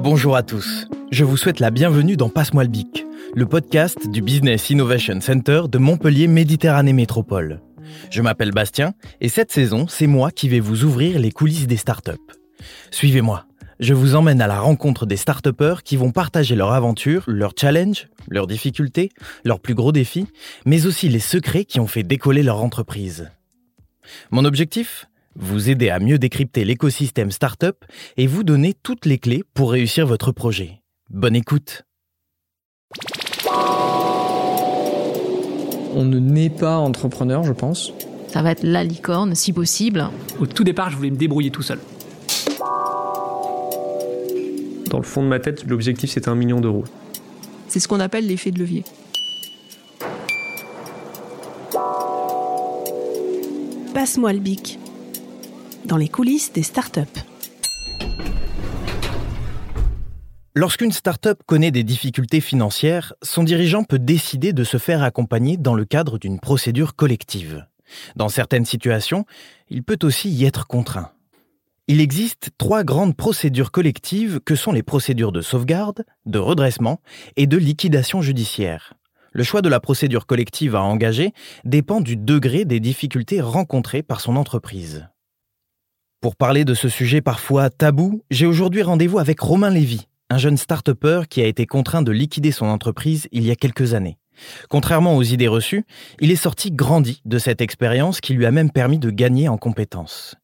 Bonjour 0.00 0.36
à 0.36 0.44
tous. 0.44 0.86
Je 1.10 1.24
vous 1.24 1.36
souhaite 1.36 1.58
la 1.58 1.70
bienvenue 1.70 2.16
dans 2.16 2.28
Passe-moi 2.28 2.62
le 2.62 2.70
bic, 2.70 3.04
le 3.34 3.46
podcast 3.46 4.08
du 4.08 4.22
Business 4.22 4.70
Innovation 4.70 5.20
Center 5.20 5.62
de 5.68 5.78
Montpellier 5.78 6.28
Méditerranée 6.28 6.92
Métropole. 6.92 7.60
Je 8.08 8.22
m'appelle 8.22 8.52
Bastien 8.52 8.94
et 9.20 9.28
cette 9.28 9.50
saison, 9.50 9.88
c'est 9.88 10.06
moi 10.06 10.30
qui 10.30 10.48
vais 10.48 10.60
vous 10.60 10.84
ouvrir 10.84 11.18
les 11.18 11.32
coulisses 11.32 11.66
des 11.66 11.76
startups. 11.76 12.12
Suivez-moi. 12.92 13.44
Je 13.80 13.92
vous 13.92 14.14
emmène 14.14 14.40
à 14.40 14.46
la 14.46 14.60
rencontre 14.60 15.04
des 15.04 15.16
start 15.16 15.48
qui 15.82 15.96
vont 15.96 16.12
partager 16.12 16.54
leur 16.54 16.72
aventure, 16.72 17.24
leurs 17.26 17.54
challenges, 17.58 18.08
leurs 18.28 18.46
difficultés, 18.46 19.10
leurs 19.44 19.60
plus 19.60 19.74
gros 19.74 19.92
défis, 19.92 20.26
mais 20.64 20.86
aussi 20.86 21.08
les 21.08 21.20
secrets 21.20 21.64
qui 21.64 21.80
ont 21.80 21.88
fait 21.88 22.04
décoller 22.04 22.44
leur 22.44 22.62
entreprise. 22.62 23.30
Mon 24.30 24.44
objectif? 24.44 25.06
Vous 25.40 25.70
aider 25.70 25.88
à 25.88 26.00
mieux 26.00 26.18
décrypter 26.18 26.64
l'écosystème 26.64 27.30
startup 27.30 27.84
et 28.16 28.26
vous 28.26 28.42
donner 28.42 28.74
toutes 28.74 29.06
les 29.06 29.18
clés 29.18 29.44
pour 29.54 29.70
réussir 29.70 30.04
votre 30.04 30.32
projet. 30.32 30.82
Bonne 31.10 31.36
écoute 31.36 31.84
On 35.94 36.04
ne 36.04 36.18
naît 36.18 36.50
pas 36.50 36.78
entrepreneur, 36.78 37.44
je 37.44 37.52
pense. 37.52 37.92
Ça 38.26 38.42
va 38.42 38.50
être 38.50 38.64
la 38.64 38.82
licorne, 38.82 39.36
si 39.36 39.52
possible. 39.52 40.08
Au 40.40 40.46
tout 40.46 40.64
départ, 40.64 40.90
je 40.90 40.96
voulais 40.96 41.12
me 41.12 41.16
débrouiller 41.16 41.52
tout 41.52 41.62
seul. 41.62 41.78
Dans 44.90 44.98
le 44.98 45.04
fond 45.04 45.22
de 45.22 45.28
ma 45.28 45.38
tête, 45.38 45.64
l'objectif 45.68 46.10
c'était 46.10 46.28
un 46.28 46.34
million 46.34 46.60
d'euros. 46.60 46.84
C'est 47.68 47.78
ce 47.78 47.86
qu'on 47.86 48.00
appelle 48.00 48.26
l'effet 48.26 48.50
de 48.50 48.58
levier. 48.58 48.82
Passe-moi 53.94 54.32
le 54.32 54.40
bic. 54.40 54.80
Dans 55.84 55.96
les 55.96 56.08
coulisses 56.08 56.52
des 56.52 56.62
startups. 56.62 57.00
Lorsqu'une 60.54 60.92
start-up 60.92 61.40
connaît 61.46 61.70
des 61.70 61.84
difficultés 61.84 62.40
financières, 62.40 63.14
son 63.22 63.44
dirigeant 63.44 63.84
peut 63.84 63.98
décider 63.98 64.52
de 64.52 64.64
se 64.64 64.76
faire 64.76 65.02
accompagner 65.02 65.56
dans 65.56 65.74
le 65.74 65.84
cadre 65.84 66.18
d'une 66.18 66.40
procédure 66.40 66.96
collective. 66.96 67.66
Dans 68.16 68.28
certaines 68.28 68.64
situations, 68.64 69.24
il 69.68 69.82
peut 69.82 69.98
aussi 70.02 70.30
y 70.30 70.44
être 70.44 70.66
contraint. 70.66 71.12
Il 71.86 72.00
existe 72.00 72.50
trois 72.58 72.84
grandes 72.84 73.16
procédures 73.16 73.70
collectives 73.70 74.40
que 74.44 74.56
sont 74.56 74.72
les 74.72 74.82
procédures 74.82 75.32
de 75.32 75.40
sauvegarde, 75.40 76.04
de 76.26 76.38
redressement 76.38 77.00
et 77.36 77.46
de 77.46 77.56
liquidation 77.56 78.20
judiciaire. 78.20 78.94
Le 79.32 79.44
choix 79.44 79.62
de 79.62 79.68
la 79.68 79.80
procédure 79.80 80.26
collective 80.26 80.74
à 80.74 80.82
engager 80.82 81.32
dépend 81.64 82.00
du 82.00 82.16
degré 82.16 82.64
des 82.64 82.80
difficultés 82.80 83.40
rencontrées 83.40 84.02
par 84.02 84.20
son 84.20 84.36
entreprise. 84.36 85.06
Pour 86.20 86.34
parler 86.34 86.64
de 86.64 86.74
ce 86.74 86.88
sujet 86.88 87.20
parfois 87.20 87.70
tabou, 87.70 88.24
j'ai 88.32 88.46
aujourd'hui 88.46 88.82
rendez-vous 88.82 89.20
avec 89.20 89.38
Romain 89.38 89.70
Lévy, 89.70 90.08
un 90.30 90.38
jeune 90.38 90.56
start 90.56 90.90
qui 91.28 91.40
a 91.40 91.46
été 91.46 91.64
contraint 91.64 92.02
de 92.02 92.10
liquider 92.10 92.50
son 92.50 92.66
entreprise 92.66 93.28
il 93.30 93.46
y 93.46 93.52
a 93.52 93.54
quelques 93.54 93.94
années. 93.94 94.18
Contrairement 94.68 95.16
aux 95.16 95.22
idées 95.22 95.46
reçues, 95.46 95.84
il 96.20 96.32
est 96.32 96.36
sorti 96.36 96.72
grandi 96.72 97.22
de 97.24 97.38
cette 97.38 97.60
expérience 97.60 98.20
qui 98.20 98.34
lui 98.34 98.46
a 98.46 98.50
même 98.50 98.72
permis 98.72 98.98
de 98.98 99.10
gagner 99.10 99.48
en 99.48 99.58
compétences. 99.58 100.34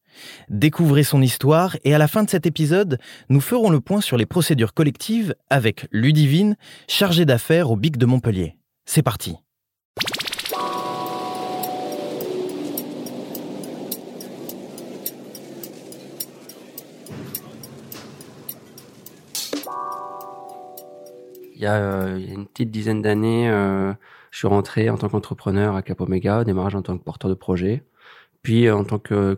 Découvrez 0.49 1.03
son 1.03 1.21
histoire 1.21 1.77
et 1.83 1.93
à 1.93 1.99
la 1.99 2.07
fin 2.07 2.23
de 2.23 2.31
cet 2.31 2.47
épisode, 2.47 2.99
nous 3.29 3.41
ferons 3.41 3.69
le 3.69 3.81
point 3.81 4.01
sur 4.01 4.17
les 4.17 4.27
procédures 4.27 4.75
collectives 4.75 5.35
avec 5.51 5.89
Ludivine, 5.91 6.55
chargée 6.87 7.25
d'affaires 7.25 7.73
au 7.73 7.77
BIC 7.77 7.97
de 7.97 8.07
Montpellier. 8.07 8.57
C'est 8.87 9.03
parti. 9.03 9.39
Il 21.65 21.67
y, 21.67 21.71
a, 21.71 21.77
euh, 21.77 22.19
une 22.19 22.47
petite 22.47 22.71
dizaine 22.71 23.01
d'années, 23.01 23.49
euh, 23.49 23.91
je 24.31 24.37
suis 24.37 24.47
rentré 24.47 24.91
en 24.91 24.99
tant 24.99 25.09
qu'entrepreneur 25.09 25.77
à 25.77 25.83
Cap 25.83 25.99
Omega, 26.03 26.45
démarrage 26.45 26.75
en 26.75 26.83
tant 26.83 26.99
que 26.99 27.03
porteur 27.03 27.31
de 27.31 27.35
projet 27.35 27.85
puis 28.45 28.69
euh, 28.69 28.77
en 28.77 28.85
tant 28.85 29.01
que 29.01 29.37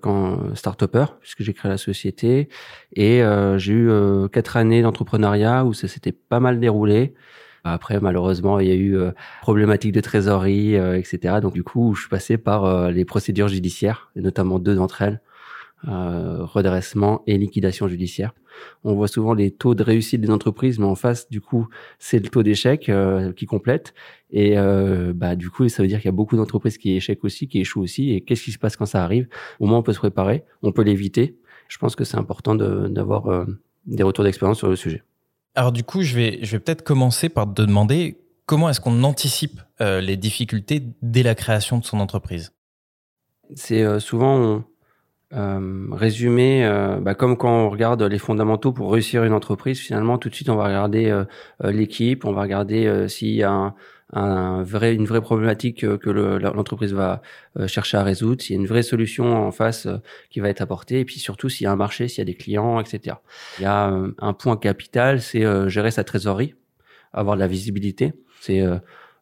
start-upper 0.55 1.07
puisque 1.21 1.43
j'ai 1.43 1.55
créé 1.55 1.71
la 1.71 1.79
société 1.79 2.51
et 2.95 3.23
euh, 3.23 3.57
j'ai 3.57 3.73
eu 3.73 3.89
euh, 3.89 4.29
quatre 4.29 4.59
années 4.59 4.83
d'entrepreneuriat 4.83 5.65
où 5.65 5.73
ça 5.73 5.89
s'était 5.89 6.13
pas 6.13 6.41
mal 6.41 6.61
déroulé. 6.61 7.15
Après, 7.65 7.99
malheureusement, 8.01 8.61
il 8.61 8.69
y 8.69 8.71
a 8.71 8.77
eu 8.77 8.97
problématiques 9.43 9.91
de 9.91 10.01
trésorerie, 10.01 10.77
etc. 10.77 11.41
Donc, 11.43 11.53
du 11.53 11.65
coup, 11.65 11.97
je 11.97 12.03
suis 12.03 12.09
passé 12.09 12.39
par 12.39 12.93
les 12.93 13.05
procédures 13.05 13.49
judiciaires, 13.49 14.13
et 14.15 14.21
notamment 14.21 14.61
deux 14.61 14.77
d'entre 14.77 15.03
elles, 15.03 15.21
redressement 15.85 17.23
et 17.27 17.39
liquidation 17.39 17.87
judiciaire. 17.87 18.35
On 18.83 18.95
voit 18.95 19.09
souvent 19.09 19.35
les 19.35 19.51
taux 19.51 19.75
de 19.75 19.83
réussite 19.83 20.21
des 20.21 20.31
entreprises, 20.31 20.79
mais 20.79 20.87
en 20.87 20.95
face, 20.95 21.29
du 21.29 21.41
coup, 21.41 21.69
c'est 21.99 22.19
le 22.19 22.29
taux 22.29 22.43
d'échec 22.43 22.91
qui 23.37 23.47
complète. 23.47 23.95
Et 24.31 24.59
euh, 24.59 25.13
bah, 25.15 25.37
du 25.37 25.51
coup, 25.51 25.69
ça 25.69 25.83
veut 25.83 25.89
dire 25.89 25.99
qu'il 25.99 26.07
y 26.07 26.09
a 26.09 26.13
beaucoup 26.13 26.37
d'entreprises 26.37 26.79
qui 26.79 26.97
échouent 26.97 27.17
aussi, 27.23 27.49
qui 27.49 27.61
échouent 27.61 27.83
aussi. 27.83 28.13
Et 28.13 28.21
qu'est-ce 28.21 28.45
qui 28.45 28.53
se 28.53 28.59
passe 28.59 28.77
quand 28.77 28.87
ça 28.87 29.03
arrive? 29.05 29.29
Au 29.61 29.67
moins, 29.67 29.79
on 29.79 29.83
peut 29.83 29.93
se 29.93 29.99
préparer, 29.99 30.45
on 30.63 30.73
peut 30.73 30.83
l'éviter. 30.83 31.37
Je 31.69 31.79
pense 31.79 31.97
que 31.97 32.05
c'est 32.05 32.17
important 32.17 32.55
d'avoir 32.55 33.27
euh, 33.27 33.45
des 33.87 34.03
retours 34.03 34.25
d'expérience 34.25 34.59
sur 34.59 34.69
le 34.69 34.77
sujet. 34.77 35.03
Alors 35.55 35.73
du 35.73 35.85
coup, 35.85 36.03
je 36.03 36.15
vais, 36.15 36.39
je 36.43 36.53
vais 36.53 36.61
peut-être 36.61 36.83
commencer 36.83 37.29
par 37.29 37.53
te 37.53 37.63
demander 37.63 38.19
comment 38.45 38.69
est-ce 38.69 38.81
qu'on 38.81 39.03
anticipe 39.05 39.61
euh, 39.81 40.01
les 40.01 40.17
difficultés 40.17 40.83
dès 41.03 41.23
la 41.23 41.35
création 41.35 41.79
de 41.79 41.85
son 41.85 41.99
entreprise? 41.99 42.53
C'est 43.55 43.83
euh, 43.83 44.01
souvent 44.01 44.65
euh, 45.33 45.89
résumé, 45.91 46.65
euh, 46.65 47.01
bah, 47.01 47.17
comme 47.17 47.37
quand 47.37 47.51
on 47.51 47.69
regarde 47.69 48.01
les 48.03 48.19
fondamentaux 48.19 48.73
pour 48.73 48.93
réussir 48.93 49.25
une 49.25 49.33
entreprise, 49.33 49.81
finalement, 49.81 50.19
tout 50.19 50.29
de 50.29 50.35
suite, 50.35 50.49
on 50.49 50.55
va 50.55 50.67
regarder 50.67 51.11
euh, 51.11 51.25
l'équipe, 51.65 52.25
on 52.25 52.33
va 52.33 52.43
regarder 52.43 53.09
s'il 53.09 53.35
y 53.35 53.43
a 53.43 53.51
un, 53.51 53.75
un, 54.13 54.63
vrai, 54.63 54.95
une 54.95 55.05
vraie 55.05 55.21
problématique 55.21 55.81
que 55.81 56.11
l'entreprise 56.11 56.93
va 56.93 57.23
chercher 57.67 57.97
à 57.97 58.05
résoudre, 58.05 58.41
s'il 58.41 58.55
y 58.55 58.59
a 58.59 58.61
une 58.61 58.69
vraie 58.69 58.85
solution 58.85 59.37
en 59.37 59.51
face 59.51 59.89
qui 60.31 60.39
va 60.39 60.49
être 60.49 60.61
apportée, 60.61 61.01
et 61.01 61.05
puis 61.05 61.19
surtout 61.19 61.49
s'il 61.49 61.65
y 61.65 61.67
a 61.67 61.73
un 61.73 61.77
marché, 61.77 62.07
s'il 62.07 62.19
y 62.19 62.23
a 62.23 62.25
des 62.25 62.35
clients, 62.35 62.79
etc. 62.79 63.17
Il 63.59 63.63
y 63.63 63.67
a 63.67 63.93
un 64.19 64.33
point 64.33 64.57
capital, 64.57 65.21
c'est 65.21 65.69
gérer 65.69 65.91
sa 65.91 66.05
trésorerie, 66.05 66.55
avoir 67.13 67.35
de 67.35 67.41
la 67.41 67.49
visibilité. 67.49 68.13
C'est 68.41 68.63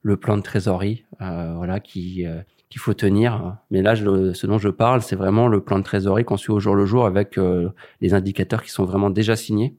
le 0.03 0.17
plan 0.19 0.37
de 0.37 0.43
trésorerie, 0.43 1.07
voilà, 1.19 1.81
qui 1.81 2.27
qu'il 2.75 2.81
faut 2.81 2.93
tenir. 2.93 3.57
Mais 3.71 3.83
là, 3.83 3.95
ce 3.95 4.47
dont 4.49 4.59
je 4.59 4.69
parle, 4.69 5.01
c'est 5.01 5.15
vraiment 5.15 5.47
le 5.47 5.63
plan 5.63 5.79
de 5.79 5.85
trésorerie 5.85 6.25
qu'on 6.25 6.37
suit 6.37 6.51
au 6.51 6.59
jour 6.59 6.75
le 6.75 6.87
jour 6.87 7.07
avec 7.07 7.39
euh, 7.39 7.69
les 8.01 8.15
indicateurs 8.15 8.65
qui 8.65 8.71
sont 8.71 8.85
vraiment 8.85 9.11
déjà 9.11 9.37
signés 9.37 9.77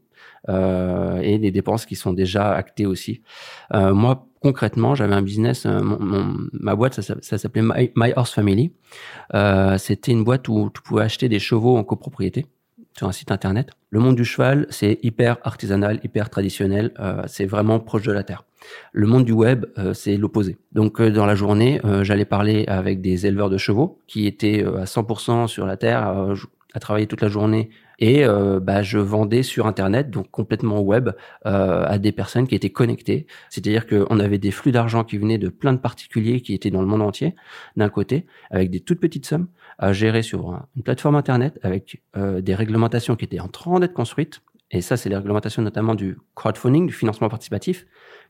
euh, 0.47 1.19
et 1.19 1.37
les 1.37 1.51
dépenses 1.51 1.85
qui 1.85 1.97
sont 1.97 2.13
déjà 2.13 2.53
actées 2.53 2.85
aussi. 2.85 3.21
Euh, 3.73 3.93
moi, 3.93 4.29
concrètement, 4.41 4.95
j'avais 4.95 5.13
un 5.13 5.21
business, 5.21 5.65
ma 5.65 6.73
boîte, 6.77 7.01
ça, 7.01 7.37
s'appelait 7.37 7.63
My, 7.63 7.91
My, 7.97 8.13
Horse 8.15 8.31
Family. 8.31 8.71
C'était 9.77 10.13
une 10.13 10.23
boîte 10.23 10.47
où 10.47 10.71
tu 10.73 10.81
pouvais 10.81 11.03
acheter 11.03 11.27
des 11.27 11.39
chevaux 11.39 11.75
en 11.75 11.83
copropriété 11.83 12.45
sur 12.97 13.09
un 13.09 13.11
site 13.11 13.29
internet. 13.29 13.71
Le 13.89 13.99
monde 13.99 14.15
du 14.15 14.23
cheval, 14.23 14.67
c'est 14.69 14.99
hyper 15.03 15.35
artisanal, 15.43 15.99
hyper 16.05 16.29
traditionnel, 16.29 16.93
c'est 17.27 17.45
vraiment 17.45 17.81
proche 17.81 18.03
de 18.03 18.13
la 18.13 18.23
terre. 18.23 18.45
Le 18.91 19.07
monde 19.07 19.25
du 19.25 19.31
web, 19.31 19.65
euh, 19.77 19.93
c'est 19.93 20.17
l'opposé. 20.17 20.57
Donc 20.71 20.99
euh, 20.99 21.11
dans 21.11 21.25
la 21.25 21.35
journée, 21.35 21.81
j'allais 22.01 22.25
parler 22.25 22.65
avec 22.67 23.01
des 23.01 23.25
éleveurs 23.25 23.49
de 23.49 23.57
chevaux 23.57 23.99
qui 24.07 24.27
étaient 24.27 24.63
à 24.63 24.85
100% 24.85 25.47
sur 25.47 25.65
la 25.65 25.77
terre, 25.77 26.35
à 26.73 26.79
travailler 26.79 27.07
toute 27.07 27.21
la 27.21 27.29
journée 27.29 27.69
et 27.99 28.25
bah, 28.61 28.81
je 28.81 28.97
vendais 28.97 29.41
sur 29.41 29.65
internet 29.67 30.09
donc 30.09 30.29
complètement 30.29 30.81
web 30.81 31.11
à 31.45 31.97
des 31.97 32.11
personnes 32.11 32.47
qui 32.47 32.55
étaient 32.55 32.69
connectées 32.69 33.27
c'est-à-dire 33.49 33.87
qu'on 33.87 34.19
avait 34.19 34.37
des 34.37 34.51
flux 34.51 34.73
d'argent 34.73 35.05
qui 35.05 35.17
venaient 35.17 35.37
de 35.37 35.47
plein 35.47 35.71
de 35.71 35.77
particuliers 35.77 36.41
qui 36.41 36.53
étaient 36.53 36.71
dans 36.71 36.81
le 36.81 36.87
monde 36.87 37.01
entier 37.01 37.35
d'un 37.77 37.87
côté 37.87 38.25
avec 38.51 38.71
des 38.71 38.81
toutes 38.81 38.99
petites 38.99 39.25
sommes 39.25 39.47
à 39.77 39.93
gérer 39.93 40.21
sur 40.21 40.59
une 40.75 40.83
plateforme 40.83 41.15
Internet 41.15 41.59
avec 41.63 42.01
euh, 42.17 42.41
des 42.41 42.55
réglementations 42.55 43.15
qui 43.15 43.25
étaient 43.25 43.39
en 43.39 43.47
train 43.47 43.79
d'être 43.79 43.93
construites. 43.93 44.41
Et 44.71 44.81
ça, 44.81 44.97
c'est 44.97 45.09
les 45.09 45.15
réglementations 45.15 45.61
notamment 45.61 45.95
du 45.95 46.17
crowdfunding, 46.33 46.87
du 46.87 46.93
financement 46.93 47.29
participatif. 47.29 47.85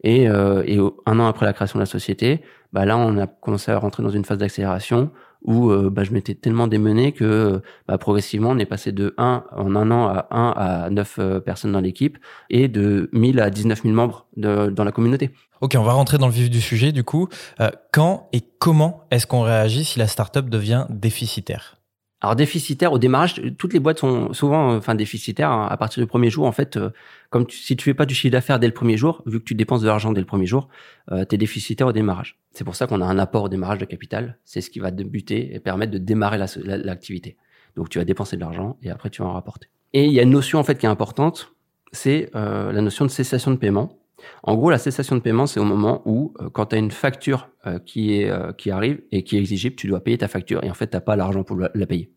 Et, 0.06 0.30
euh, 0.30 0.90
un 1.06 1.19
an 1.19 1.28
après 1.28 1.46
la 1.46 1.52
création 1.52 1.78
de 1.78 1.81
la 1.81 1.88
société, 1.88 2.42
bah 2.72 2.86
là, 2.86 2.98
on 2.98 3.18
a 3.18 3.28
commencé 3.28 3.72
à 3.72 3.78
rentrer 3.78 4.04
dans 4.04 4.10
une 4.10 4.24
phase 4.24 4.38
d'accélération 4.38 5.12
où 5.46 5.69
euh, 5.69 5.90
bah, 5.90 6.04
je 6.04 6.12
m'étais 6.12 6.34
tellement 6.34 6.68
démené 6.68 7.12
que 7.12 7.62
bah, 7.88 7.98
progressivement, 7.98 8.50
on 8.50 8.57
est 8.57 8.66
passé 8.66 8.92
de 8.92 9.13
1 9.18 9.44
en 9.56 9.75
un 9.75 9.92
an 9.92 10.07
à 10.07 10.28
1 10.31 10.54
à 10.57 10.90
9 10.90 11.16
euh, 11.19 11.40
personnes 11.40 11.72
dans 11.72 11.80
l'équipe 11.80 12.18
et 12.50 12.68
de 12.68 13.10
1000 13.13 13.40
à 13.40 13.50
19 13.50 13.84
000 13.84 13.94
membres 13.94 14.28
dans 14.36 14.84
la 14.84 14.92
communauté. 14.92 15.31
Ok, 15.62 15.75
on 15.78 15.84
va 15.84 15.94
rentrer 15.94 16.18
dans 16.18 16.28
le 16.28 16.34
vif 16.34 16.50
du 16.50 16.62
sujet 16.62 16.92
du 16.92 17.04
coup. 17.04 17.30
Euh, 17.60 17.69
quand 17.92 18.28
et 18.34 18.42
comment 18.60 19.06
est-ce 19.12 19.28
qu'on 19.28 19.42
réagit 19.42 19.86
si 19.86 20.00
la 20.00 20.07
startup 20.07 20.50
devient 20.50 20.86
déficitaire? 20.90 21.78
Alors 22.25 22.36
déficitaire 22.36 22.92
au 22.92 22.98
démarrage, 22.98 23.39
toutes 23.60 23.74
les 23.74 23.80
boîtes 23.80 24.00
sont 24.00 24.33
souvent 24.33 24.75
enfin 24.75 24.95
déficitaires 24.95 25.51
hein, 25.51 25.68
à 25.69 25.77
partir 25.77 26.01
du 26.01 26.07
premier 26.07 26.31
jour. 26.31 26.48
En 26.48 26.51
fait, 26.51 26.75
euh, 26.75 26.89
comme 27.30 27.48
si 27.51 27.75
tu 27.75 27.83
fais 27.83 27.94
pas 27.94 28.07
du 28.07 28.16
chiffre 28.16 28.31
d'affaires 28.31 28.57
dès 28.57 28.66
le 28.66 28.74
premier 28.74 28.98
jour, 28.98 29.22
vu 29.27 29.39
que 29.39 29.44
tu 29.44 29.54
dépenses 29.54 29.81
de 29.81 29.88
l'argent 29.88 30.12
dès 30.12 30.22
le 30.22 30.25
premier 30.25 30.48
jour, 30.48 30.68
euh, 31.12 31.24
tu 31.24 31.36
es 31.36 31.38
déficitaire 31.38 31.86
au 31.86 31.92
démarrage. 31.92 32.39
C'est 32.50 32.63
pour 32.63 32.75
ça 32.75 32.88
qu'on 32.88 33.00
a 33.01 33.06
un 33.06 33.19
apport 33.19 33.44
au 33.44 33.50
démarrage 33.50 33.77
de 33.77 33.86
capital. 33.86 34.39
C'est 34.44 34.62
ce 34.62 34.72
qui 34.72 34.80
va 34.80 34.89
débuter 34.89 35.54
et 35.54 35.60
permettre 35.60 35.92
de 35.92 36.00
démarrer 36.00 36.39
l'activité. 36.39 37.38
Donc 37.75 37.89
tu 37.89 38.00
vas 38.00 38.06
dépenser 38.06 38.38
de 38.38 38.42
l'argent 38.42 38.75
et 38.81 38.89
après 38.89 39.12
tu 39.12 39.21
vas 39.21 39.28
en 39.28 39.33
rapporter. 39.33 39.69
Et 39.94 40.06
il 40.06 40.12
y 40.12 40.19
a 40.19 40.24
une 40.24 40.31
notion 40.31 40.57
en 40.57 40.63
fait 40.63 40.80
qui 40.80 40.88
est 40.88 40.89
importante, 40.89 41.54
c'est 41.92 42.31
euh, 42.33 42.71
la 42.71 42.81
notion 42.81 43.06
de 43.06 43.12
cessation 43.12 43.51
de 43.51 43.57
paiement. 43.57 44.00
En 44.44 44.56
gros, 44.56 44.69
la 44.69 44.77
cessation 44.77 45.16
de 45.16 45.22
paiement, 45.22 45.48
c'est 45.48 45.60
au 45.60 45.66
moment 45.66 46.01
où, 46.06 46.33
euh, 46.39 46.50
quand 46.50 46.68
tu 46.68 46.75
as 46.75 46.80
une 46.80 46.92
facture 46.92 47.50
euh, 47.66 47.80
qui, 47.80 48.19
est, 48.19 48.30
euh, 48.30 48.51
qui 48.51 48.72
arrive 48.72 49.01
et 49.12 49.24
qui 49.24 49.36
est 49.36 49.39
exigible, 49.39 49.75
tu 49.75 49.88
dois 49.88 50.04
payer 50.04 50.18
ta 50.18 50.27
facture 50.27 50.63
et 50.63 50.69
en 50.69 50.74
fait, 50.74 50.89
tu 50.89 51.00
pas 51.00 51.16
l'argent 51.16 51.44
pour 51.44 51.57
la, 51.57 51.69
payer. 51.86 52.12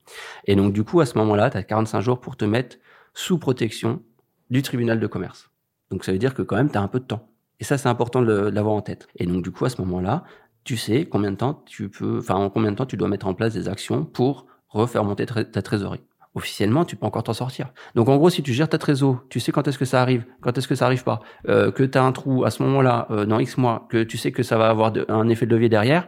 Et 0.47 0.57
donc, 0.57 0.73
du 0.73 0.85
coup, 0.85 1.01
à 1.01 1.07
ce 1.07 1.17
moment-là, 1.19 1.51
tu 1.51 1.57
as 1.57 1.63
45 1.63 2.01
jours 2.01 2.21
pour 2.21 2.37
te 2.37 2.45
mettre 2.45 2.77
sous 3.15 3.39
protection 3.39 4.03
du 4.51 4.63
tribunal 4.63 5.01
de 5.01 5.07
commerce. 5.07 5.51
Donc, 5.91 6.05
ça 6.05 6.13
veut 6.13 6.19
dire 6.19 6.35
que 6.35 6.43
quand 6.43 6.57
même, 6.57 6.71
tu 6.71 6.79
as 6.79 6.83
un 6.83 6.89
peu 6.89 7.01
de 7.01 7.05
temps. 7.05 7.29
Et 7.61 7.65
ça, 7.65 7.79
c'est 7.79 7.89
important 7.89 8.23
de 8.23 8.33
l'avoir 8.33 8.75
en 8.75 8.83
tête. 8.83 9.09
Et 9.17 9.27
donc, 9.27 9.43
du 9.43 9.51
coup, 9.51 9.65
à 9.65 9.71
ce 9.71 9.81
moment-là, 9.83 10.25
tu 10.65 10.77
sais 10.77 11.07
combien 11.07 11.33
de 11.33 11.37
temps 11.37 11.63
tu 11.67 11.89
peux, 11.89 12.19
enfin, 12.19 12.35
en 12.35 12.51
combien 12.51 12.71
de 12.71 12.77
temps 12.77 12.87
tu 12.87 12.97
dois 12.97 13.09
mettre 13.09 13.27
en 13.27 13.35
place 13.35 13.55
des 13.55 13.69
actions 13.69 14.05
pour 14.05 14.47
refaire 14.69 15.03
monter 15.03 15.27
ta 15.27 15.63
trésorerie. 15.63 16.03
Officiellement, 16.35 16.85
tu 16.85 16.95
peux 16.95 17.07
encore 17.07 17.23
t'en 17.23 17.33
sortir. 17.33 17.73
Donc, 17.95 18.09
en 18.09 18.17
gros, 18.17 18.31
si 18.31 18.43
tu 18.43 18.53
gères 18.53 18.69
ta 18.69 18.79
trésor, 18.79 19.25
tu 19.29 19.41
sais 19.41 19.51
quand 19.51 19.67
est-ce 19.67 19.79
que 19.79 19.85
ça 19.85 20.03
arrive, 20.03 20.25
quand 20.41 20.57
est-ce 20.57 20.69
que 20.69 20.75
ça 20.75 20.87
arrive 20.87 21.03
pas, 21.03 21.21
euh, 21.49 21.71
que 21.73 21.83
tu 21.83 21.99
as 21.99 22.05
un 22.05 22.13
trou 22.13 22.45
à 22.45 22.51
ce 22.51 22.63
moment-là, 22.63 23.09
euh, 23.11 23.25
dans 23.25 23.39
X 23.39 23.57
mois, 23.57 23.87
que 23.91 24.03
tu 24.03 24.19
sais 24.19 24.31
que 24.31 24.43
ça 24.43 24.59
va 24.59 24.69
avoir 24.69 24.93
un 25.09 25.29
effet 25.29 25.47
de 25.47 25.55
levier 25.55 25.69
derrière, 25.69 26.07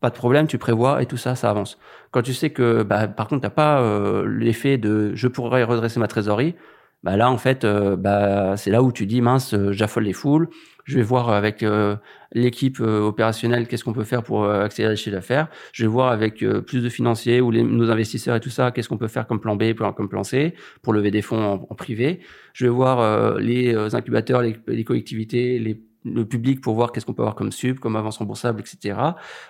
pas 0.00 0.10
de 0.10 0.14
problème, 0.16 0.46
tu 0.46 0.58
prévois 0.58 1.02
et 1.02 1.06
tout 1.06 1.16
ça, 1.16 1.34
ça 1.34 1.48
avance. 1.48 1.78
Quand 2.10 2.20
tu 2.20 2.34
sais 2.34 2.50
que, 2.50 2.82
bah, 2.82 3.08
par 3.08 3.26
contre, 3.26 3.40
t'as 3.40 3.50
pas 3.50 3.80
euh, 3.80 4.26
l'effet 4.28 4.76
de 4.76 5.14
je 5.14 5.28
pourrais 5.28 5.64
redresser 5.64 5.98
ma 5.98 6.08
trésorerie, 6.08 6.54
bah 7.04 7.18
là, 7.18 7.30
en 7.30 7.36
fait, 7.36 7.64
euh, 7.64 7.96
bah, 7.96 8.56
c'est 8.56 8.70
là 8.70 8.82
où 8.82 8.90
tu 8.90 9.04
dis 9.04 9.20
mince, 9.20 9.52
euh, 9.52 9.72
j'affole 9.72 10.04
les 10.04 10.14
foules. 10.14 10.48
Je 10.84 10.96
vais 10.96 11.02
voir 11.02 11.28
avec 11.28 11.62
euh, 11.62 11.96
l'équipe 12.32 12.80
opérationnelle 12.80 13.68
qu'est-ce 13.68 13.84
qu'on 13.84 13.92
peut 13.92 14.04
faire 14.04 14.22
pour 14.22 14.46
accélérer 14.48 14.94
le 14.94 14.96
chiffre 14.96 15.14
d'affaires. 15.14 15.48
Je 15.72 15.84
vais 15.84 15.88
voir 15.88 16.10
avec 16.12 16.44
plus 16.66 16.82
de 16.82 16.88
financiers 16.88 17.40
ou 17.40 17.52
nos 17.52 17.90
investisseurs 17.90 18.36
et 18.36 18.40
tout 18.40 18.50
ça, 18.50 18.70
qu'est-ce 18.70 18.88
qu'on 18.90 18.98
peut 18.98 19.08
faire 19.08 19.26
comme 19.26 19.40
plan 19.40 19.56
B, 19.56 19.72
comme 19.96 20.08
plan 20.10 20.24
C 20.24 20.54
pour 20.82 20.92
lever 20.92 21.10
des 21.10 21.22
fonds 21.22 21.66
en, 21.70 21.74
privé. 21.74 22.20
Je 22.52 22.66
vais 22.66 22.70
voir 22.70 23.38
les 23.38 23.74
incubateurs, 23.94 24.42
les, 24.42 24.56
les 24.66 24.84
collectivités, 24.84 25.58
les 25.58 25.80
le 26.04 26.24
public 26.26 26.60
pour 26.60 26.74
voir 26.74 26.92
qu'est-ce 26.92 27.06
qu'on 27.06 27.14
peut 27.14 27.22
avoir 27.22 27.34
comme 27.34 27.50
sub, 27.52 27.78
comme 27.78 27.96
avance 27.96 28.18
remboursable, 28.18 28.60
etc. 28.60 28.98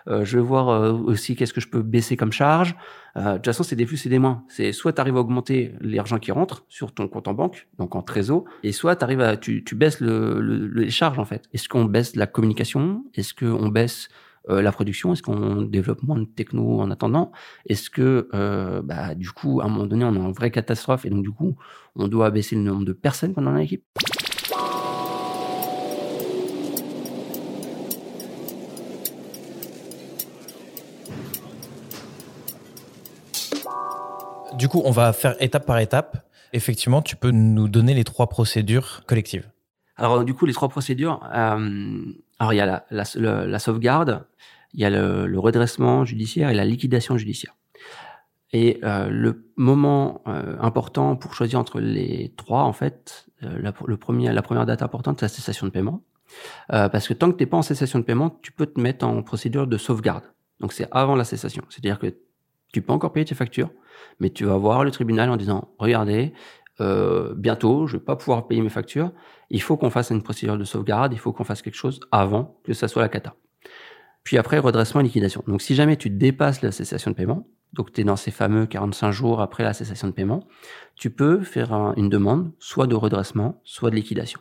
Euh, 0.09 0.25
je 0.25 0.39
vais 0.39 0.43
voir 0.45 0.69
euh, 0.69 0.93
aussi 0.93 1.35
qu'est-ce 1.37 1.53
que 1.53 1.61
je 1.61 1.69
peux 1.69 1.83
baisser 1.83 2.17
comme 2.17 2.33
charge. 2.33 2.77
Euh, 3.17 3.33
de 3.33 3.37
toute 3.39 3.47
façon, 3.47 3.63
c'est 3.65 3.77
des 3.77 3.87
plus 3.87 4.05
et 4.07 4.09
des 4.09 4.19
moins. 4.19 4.45
C'est 4.49 4.73
soit 4.73 4.93
tu 4.93 5.01
arrives 5.01 5.17
à 5.17 5.21
augmenter 5.21 5.75
l'argent 5.81 6.19
qui 6.19 6.31
rentre 6.33 6.65
sur 6.69 6.93
ton 6.93 7.09
compte 7.09 7.29
en 7.29 7.35
banque, 7.35 7.69
donc 7.79 7.95
en 7.97 8.03
trésor, 8.03 8.45
et 8.63 8.73
soit 8.73 8.97
t'arrives 8.97 9.21
à 9.21 9.37
tu, 9.37 9.65
tu 9.65 9.75
baisses 9.75 10.01
le, 10.01 10.41
le- 10.41 10.67
les 10.69 10.91
charges 10.91 11.19
en 11.19 11.25
fait. 11.25 11.45
Est-ce 11.53 11.69
qu'on 11.69 11.85
baisse 11.85 12.15
la 12.17 12.27
communication? 12.27 13.05
Est-ce 13.15 13.35
qu'on 13.35 13.69
baisse 13.69 14.09
euh, 14.49 14.63
la 14.63 14.73
production? 14.73 15.13
Est-ce 15.13 15.23
qu'on 15.23 15.63
développe 15.63 16.03
moins 16.03 16.19
de 16.19 16.25
techno 16.25 16.81
en 16.81 16.91
attendant? 16.91 17.33
Est-ce 17.69 17.91
que 17.91 18.29
euh, 18.35 18.83
bah, 18.83 19.15
du 19.15 19.31
coup, 19.31 19.61
à 19.61 19.65
un 19.65 19.69
moment 19.69 19.87
donné, 19.87 20.05
on 20.05 20.15
est 20.15 20.19
en 20.21 20.31
vraie 20.33 20.51
catastrophe 20.51 21.05
et 21.05 21.11
donc 21.11 21.23
du 21.23 21.31
coup, 21.31 21.57
on 21.97 22.09
doit 22.09 22.31
baisser 22.31 22.55
le 22.57 22.63
nombre 22.63 22.85
de 22.85 22.93
personnes 22.93 23.33
qu'on 23.35 23.47
a 23.47 23.51
dans 23.51 23.57
l'équipe? 23.59 23.85
Du 34.53 34.69
coup, 34.69 34.83
on 34.85 34.91
va 34.91 35.13
faire 35.13 35.35
étape 35.41 35.67
par 35.67 35.79
étape. 35.79 36.29
Effectivement, 36.53 37.03
tu 37.03 37.17
peux 37.17 37.31
nous 37.31 37.69
donner 37.69 37.95
les 37.95 38.05
trois 38.05 38.29
procédures 38.29 39.03
collectives. 39.07 39.49
Alors, 39.97 40.25
du 40.25 40.35
coup, 40.35 40.47
les 40.47 40.53
trois 40.53 40.69
procédures, 40.69 41.21
euh, 41.35 42.03
alors 42.39 42.53
il 42.53 42.57
y 42.57 42.61
a 42.61 42.85
la, 42.91 43.59
sauvegarde, 43.59 44.27
il 44.73 44.81
y 44.81 44.85
a 44.85 44.91
le, 44.91 45.39
redressement 45.39 46.05
judiciaire 46.05 46.51
et 46.51 46.55
la 46.55 46.65
liquidation 46.65 47.17
judiciaire. 47.17 47.55
Et 48.53 48.79
euh, 48.85 49.09
le 49.09 49.49
moment 49.57 50.23
euh, 50.29 50.57
important 50.61 51.17
pour 51.17 51.35
choisir 51.35 51.59
entre 51.59 51.81
les 51.81 52.33
trois, 52.37 52.63
en 52.63 52.73
fait, 52.73 53.27
la, 53.41 53.73
le 53.87 53.97
premier, 53.97 54.33
la 54.33 54.43
première 54.43 54.67
date 54.67 54.83
importante, 54.83 55.19
c'est 55.21 55.27
la 55.27 55.31
cessation 55.31 55.67
de 55.67 55.73
paiement. 55.73 56.03
Parce 56.69 57.07
que 57.07 57.15
tant 57.15 57.31
que 57.31 57.37
tu 57.37 57.45
n'es 57.45 57.47
pas 57.47 57.59
en 57.59 57.63
cessation 57.63 57.99
de 57.99 58.05
paiement, 58.05 58.39
tu 58.43 58.51
peux 58.51 58.67
te 58.67 58.81
mettre 58.81 59.07
en 59.07 59.23
procédure 59.23 59.67
de 59.67 59.77
sauvegarde. 59.77 60.25
Donc 60.61 60.73
c'est 60.73 60.89
avant 60.91 61.15
la 61.15 61.25
cessation. 61.25 61.63
C'est-à-dire 61.69 61.99
que 61.99 62.15
tu 62.75 62.83
peux 62.83 62.93
encore 62.93 63.13
payer 63.13 63.25
tes 63.25 63.35
factures, 63.35 63.71
mais 64.21 64.31
tu 64.31 64.45
vas 64.45 64.57
voir 64.57 64.85
le 64.85 64.91
tribunal 64.91 65.31
en 65.31 65.37
disant, 65.37 65.69
regardez, 65.79 66.33
euh, 66.81 67.35
bientôt, 67.37 67.87
je 67.87 67.97
vais 67.97 68.03
pas 68.03 68.17
pouvoir 68.17 68.47
payer 68.49 68.61
mes 68.61 68.69
factures. 68.69 69.13
Il 69.51 69.63
faut 69.63 69.77
qu'on 69.77 69.91
fasse 69.91 70.11
une 70.11 70.23
procédure 70.23 70.59
de 70.59 70.65
sauvegarde. 70.65 71.13
Il 71.13 71.19
faut 71.19 71.33
qu'on 71.33 71.45
fasse 71.45 71.63
quelque 71.63 71.77
chose 71.77 72.01
avant 72.11 72.59
que 72.65 72.73
ça 72.73 72.89
soit 72.89 73.03
la 73.03 73.09
cata. 73.09 73.35
Puis 74.25 74.39
après, 74.39 74.59
redressement 74.59 75.01
et 75.01 75.05
liquidation. 75.05 75.45
Donc, 75.47 75.63
si 75.63 75.75
jamais 75.75 75.97
tu 75.97 76.11
dépasses 76.11 76.63
la 76.63 76.73
cessation 76.73 77.11
de 77.13 77.17
paiement, 77.17 77.47
donc 77.75 77.93
tu 77.93 78.01
es 78.01 78.05
dans 78.05 78.17
ces 78.17 78.31
fameux 78.33 78.67
45 78.67 79.13
jours 79.13 79.41
après 79.41 79.63
la 79.63 79.73
cessation 79.73 80.09
de 80.09 80.13
paiement, 80.13 80.47
tu 80.97 81.11
peux 81.11 81.43
faire 81.43 81.73
un- 81.73 81.95
une 81.97 82.09
demande 82.09 82.51
soit 82.59 82.87
de 82.87 82.95
redressement, 82.97 83.61
soit 83.65 83.91
de 83.91 83.97
liquidation. 83.97 84.41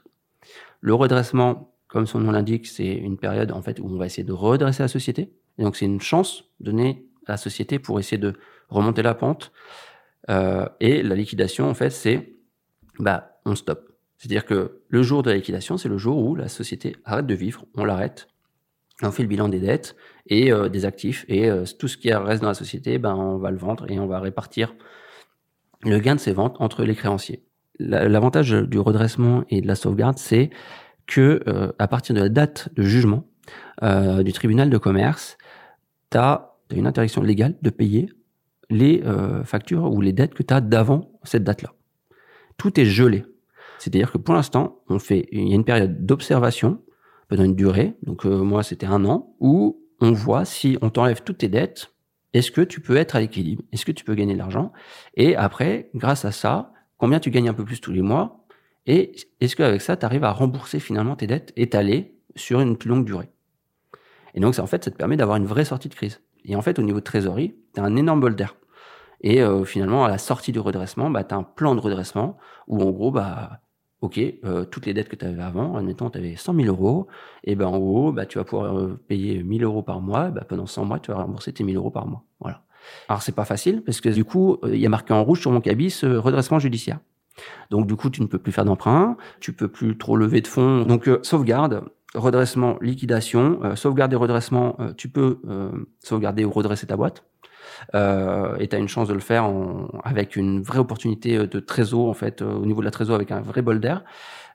Le 0.81 0.94
redressement, 0.95 1.75
comme 1.88 2.07
son 2.07 2.19
nom 2.19 2.31
l'indique, 2.31 2.65
c'est 2.65 2.94
une 2.94 3.18
période 3.18 3.51
en 3.51 3.62
fait 3.62 3.80
où 3.80 3.85
on 3.88 3.97
va 3.97 4.06
essayer 4.07 4.24
de 4.24 4.33
redresser 4.33 4.81
la 4.83 4.88
société. 4.88 5.33
Donc, 5.59 5.75
c'est 5.75 5.85
une 5.85 6.01
chance 6.01 6.45
donnée 6.59 7.06
la 7.27 7.37
société 7.37 7.79
pour 7.79 7.99
essayer 7.99 8.17
de 8.17 8.33
remonter 8.69 9.01
la 9.01 9.13
pente. 9.15 9.51
Euh, 10.29 10.67
et 10.79 11.03
la 11.03 11.15
liquidation, 11.15 11.69
en 11.69 11.73
fait, 11.73 11.89
c'est 11.89 12.33
bah, 12.99 13.39
on 13.45 13.55
stoppe. 13.55 13.89
C'est-à-dire 14.17 14.45
que 14.45 14.81
le 14.87 15.03
jour 15.03 15.21
de 15.23 15.29
la 15.31 15.35
liquidation, 15.35 15.77
c'est 15.77 15.89
le 15.89 15.97
jour 15.97 16.17
où 16.23 16.35
la 16.35 16.47
société 16.47 16.95
arrête 17.03 17.25
de 17.25 17.33
vivre, 17.33 17.65
on 17.75 17.83
l'arrête, 17.83 18.27
on 19.01 19.11
fait 19.11 19.23
le 19.23 19.27
bilan 19.27 19.49
des 19.49 19.59
dettes 19.59 19.95
et 20.27 20.51
euh, 20.53 20.69
des 20.69 20.85
actifs, 20.85 21.25
et 21.27 21.49
euh, 21.49 21.65
tout 21.77 21.89
ce 21.89 21.97
qui 21.97 22.13
reste 22.13 22.41
dans 22.41 22.47
la 22.47 22.53
société, 22.53 22.99
ben, 22.99 23.15
on 23.15 23.37
va 23.37 23.51
le 23.51 23.57
vendre 23.57 23.89
et 23.91 23.99
on 23.99 24.07
va 24.07 24.19
répartir 24.21 24.75
le 25.83 25.99
gain 25.99 26.15
de 26.15 26.19
ces 26.21 26.31
ventes 26.31 26.55
entre 26.59 26.83
les 26.85 26.95
créanciers. 26.95 27.43
La- 27.79 28.07
L'avantage 28.07 28.51
du 28.51 28.79
redressement 28.79 29.43
et 29.49 29.59
de 29.59 29.67
la 29.67 29.75
sauvegarde, 29.75 30.17
c'est 30.17 30.51
que 31.05 31.41
euh, 31.47 31.73
à 31.79 31.89
partir 31.89 32.15
de 32.15 32.21
la 32.21 32.29
date 32.29 32.69
de 32.75 32.83
jugement 32.83 33.25
euh, 33.81 34.23
du 34.23 34.31
tribunal 34.31 34.69
de 34.69 34.77
commerce, 34.77 35.37
tu 36.11 36.17
une 36.75 36.87
interdiction 36.87 37.21
légale 37.21 37.55
de 37.61 37.69
payer 37.69 38.09
les 38.69 39.01
euh, 39.03 39.43
factures 39.43 39.91
ou 39.91 40.01
les 40.01 40.13
dettes 40.13 40.33
que 40.33 40.43
tu 40.43 40.53
as 40.53 40.61
d'avant 40.61 41.11
cette 41.23 41.43
date-là. 41.43 41.73
Tout 42.57 42.79
est 42.79 42.85
gelé. 42.85 43.23
C'est-à-dire 43.79 44.11
que 44.11 44.17
pour 44.17 44.33
l'instant, 44.33 44.79
on 44.87 44.99
fait, 44.99 45.27
il 45.31 45.49
y 45.49 45.51
a 45.51 45.55
une 45.55 45.65
période 45.65 46.05
d'observation 46.05 46.81
pendant 47.27 47.43
une 47.43 47.55
durée. 47.55 47.95
Donc 48.03 48.25
euh, 48.25 48.43
moi, 48.43 48.63
c'était 48.63 48.85
un 48.85 49.05
an 49.05 49.35
où 49.39 49.81
on 49.99 50.11
voit 50.11 50.45
si 50.45 50.77
on 50.81 50.89
t'enlève 50.89 51.23
toutes 51.23 51.39
tes 51.39 51.49
dettes, 51.49 51.93
est-ce 52.33 52.51
que 52.51 52.61
tu 52.61 52.81
peux 52.81 52.97
être 52.97 53.15
à 53.15 53.19
l'équilibre? 53.19 53.63
Est-ce 53.71 53.85
que 53.85 53.91
tu 53.91 54.03
peux 54.03 54.15
gagner 54.15 54.33
de 54.33 54.39
l'argent? 54.39 54.71
Et 55.15 55.35
après, 55.35 55.89
grâce 55.94 56.25
à 56.25 56.31
ça, 56.31 56.73
combien 56.97 57.19
tu 57.19 57.30
gagnes 57.30 57.49
un 57.49 57.53
peu 57.53 57.63
plus 57.63 57.80
tous 57.80 57.92
les 57.92 58.01
mois? 58.01 58.45
Et 58.85 59.15
est-ce 59.39 59.56
qu'avec 59.56 59.81
ça, 59.81 59.95
tu 59.95 60.06
arrives 60.06 60.23
à 60.23 60.31
rembourser 60.31 60.80
finalement 60.80 61.15
tes 61.15 61.27
dettes 61.27 61.53
étalées 61.56 62.15
sur 62.35 62.59
une 62.59 62.75
plus 62.75 62.89
longue 62.89 63.06
durée? 63.06 63.30
Et 64.33 64.39
donc, 64.39 64.56
ça, 64.56 64.63
en 64.63 64.68
fait, 64.68 64.83
ça 64.83 64.92
te 64.92 64.97
permet 64.97 65.15
d'avoir 65.15 65.37
une 65.37 65.45
vraie 65.45 65.65
sortie 65.65 65.89
de 65.89 65.94
crise. 65.94 66.21
Et 66.45 66.56
en 66.56 66.62
fait, 66.62 66.80
au 66.80 66.83
niveau 66.83 67.00
de 67.00 67.04
trésorerie, 67.04 67.56
tu 67.73 67.81
as 67.81 67.83
un 67.83 67.95
énorme 67.95 68.19
bol 68.19 68.35
d'air. 68.35 68.56
Et 69.21 69.42
euh, 69.42 69.64
finalement, 69.64 70.04
à 70.04 70.09
la 70.09 70.18
sortie 70.18 70.52
du 70.52 70.59
redressement, 70.59 71.09
bah, 71.09 71.23
tu 71.23 71.33
as 71.33 71.38
un 71.38 71.44
plan 71.44 71.76
de 71.76 71.80
redressement 71.80 72.38
où, 72.68 72.81
en 72.81 72.92
gros, 72.92 73.12
bah, 73.12 73.62
OK, 74.04 74.19
euh, 74.19 74.66
toutes 74.66 74.85
les 74.85 74.94
dettes 74.94 75.07
que 75.07 75.16
tu 75.16 75.23
avais 75.23 75.42
avant, 75.42 75.78
admettons, 75.78 76.09
tu 76.09 76.18
avais 76.18 76.35
100 76.35 76.56
000 76.56 76.68
euros, 76.68 77.07
et 77.45 77.56
ben 77.56 77.68
en 77.68 77.78
haut, 77.78 78.12
bah, 78.12 78.26
tu 78.26 78.38
vas 78.38 78.44
pouvoir 78.44 78.78
euh, 78.78 79.00
payer 79.07 79.42
1000 79.42 79.64
euros 79.64 79.81
par 79.81 80.02
mois, 80.02 80.30
bah, 80.30 80.44
pendant 80.45 80.66
100 80.66 80.83
mois, 80.83 81.00
tu 81.00 81.12
vas 81.12 81.19
rembourser 81.19 81.54
tes 81.54 81.64
1000 81.64 81.78
euros 81.78 81.90
par 81.90 82.06
mois. 82.06 82.21
Voilà. 82.42 82.64
Alors, 83.07 83.21
c'est 83.21 83.31
pas 83.31 83.45
facile, 83.45 83.81
parce 83.81 84.02
que 84.02 84.09
du 84.09 84.26
coup, 84.26 84.57
euh, 84.66 84.76
il 84.76 84.81
y 84.81 84.85
a 84.85 84.90
marqué 84.90 85.14
en 85.14 85.23
rouge 85.23 85.40
sur 85.40 85.52
mon 85.52 85.62
cabis 85.62 86.02
redressement 86.04 86.59
judiciaire. 86.59 87.00
Donc, 87.69 87.88
du 87.88 87.95
coup, 87.95 88.09
tu 88.09 88.21
ne 88.21 88.28
peux 88.28 88.40
plus 88.40 88.52
faire 88.52 88.66
d'emprunt, 88.66 89.16
tu 89.40 89.54
peux 89.54 89.69
plus 89.69 89.97
trop 89.97 90.18
lever 90.18 90.42
de 90.42 90.47
fonds. 90.47 90.83
Donc, 90.83 91.09
sauvegarde, 91.21 91.85
redressement, 92.15 92.77
liquidation, 92.81 93.59
euh, 93.63 93.75
sauvegarde 93.75 94.13
et 94.13 94.15
redressement, 94.15 94.75
euh, 94.79 94.93
tu 94.93 95.09
peux 95.09 95.39
euh, 95.47 95.71
sauvegarder 95.99 96.45
ou 96.45 96.51
redresser 96.51 96.87
ta 96.87 96.95
boîte. 96.95 97.23
Euh, 97.95 98.55
et 98.59 98.67
tu 98.67 98.75
as 98.75 98.79
une 98.79 98.87
chance 98.87 99.07
de 99.07 99.13
le 99.13 99.19
faire 99.19 99.45
en, 99.45 99.87
avec 100.03 100.35
une 100.35 100.61
vraie 100.61 100.79
opportunité 100.79 101.47
de 101.47 101.59
trésor, 101.59 102.07
en 102.09 102.13
fait, 102.13 102.41
euh, 102.41 102.53
au 102.53 102.65
niveau 102.65 102.81
de 102.81 102.85
la 102.85 102.91
trésor, 102.91 103.15
avec 103.15 103.31
un 103.31 103.41
vrai 103.41 103.61
bol 103.61 103.79
d'air. 103.79 104.03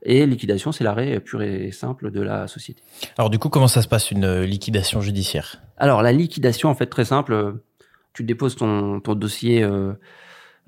Et 0.02 0.24
liquidation, 0.26 0.70
c'est 0.70 0.84
l'arrêt 0.84 1.18
pur 1.18 1.42
et 1.42 1.72
simple 1.72 2.10
de 2.10 2.20
la 2.20 2.46
société. 2.46 2.82
Alors 3.16 3.30
du 3.30 3.38
coup, 3.38 3.48
comment 3.48 3.66
ça 3.66 3.82
se 3.82 3.88
passe 3.88 4.12
une 4.12 4.24
euh, 4.24 4.44
liquidation 4.46 5.00
judiciaire? 5.00 5.56
Alors, 5.76 6.02
la 6.02 6.12
liquidation, 6.12 6.68
en 6.68 6.74
fait, 6.74 6.86
très 6.86 7.04
simple. 7.04 7.32
euh, 7.32 7.52
Tu 8.12 8.22
déposes 8.22 8.54
ton, 8.56 9.00
ton 9.00 9.14
dossier. 9.14 9.62
euh, 9.64 9.92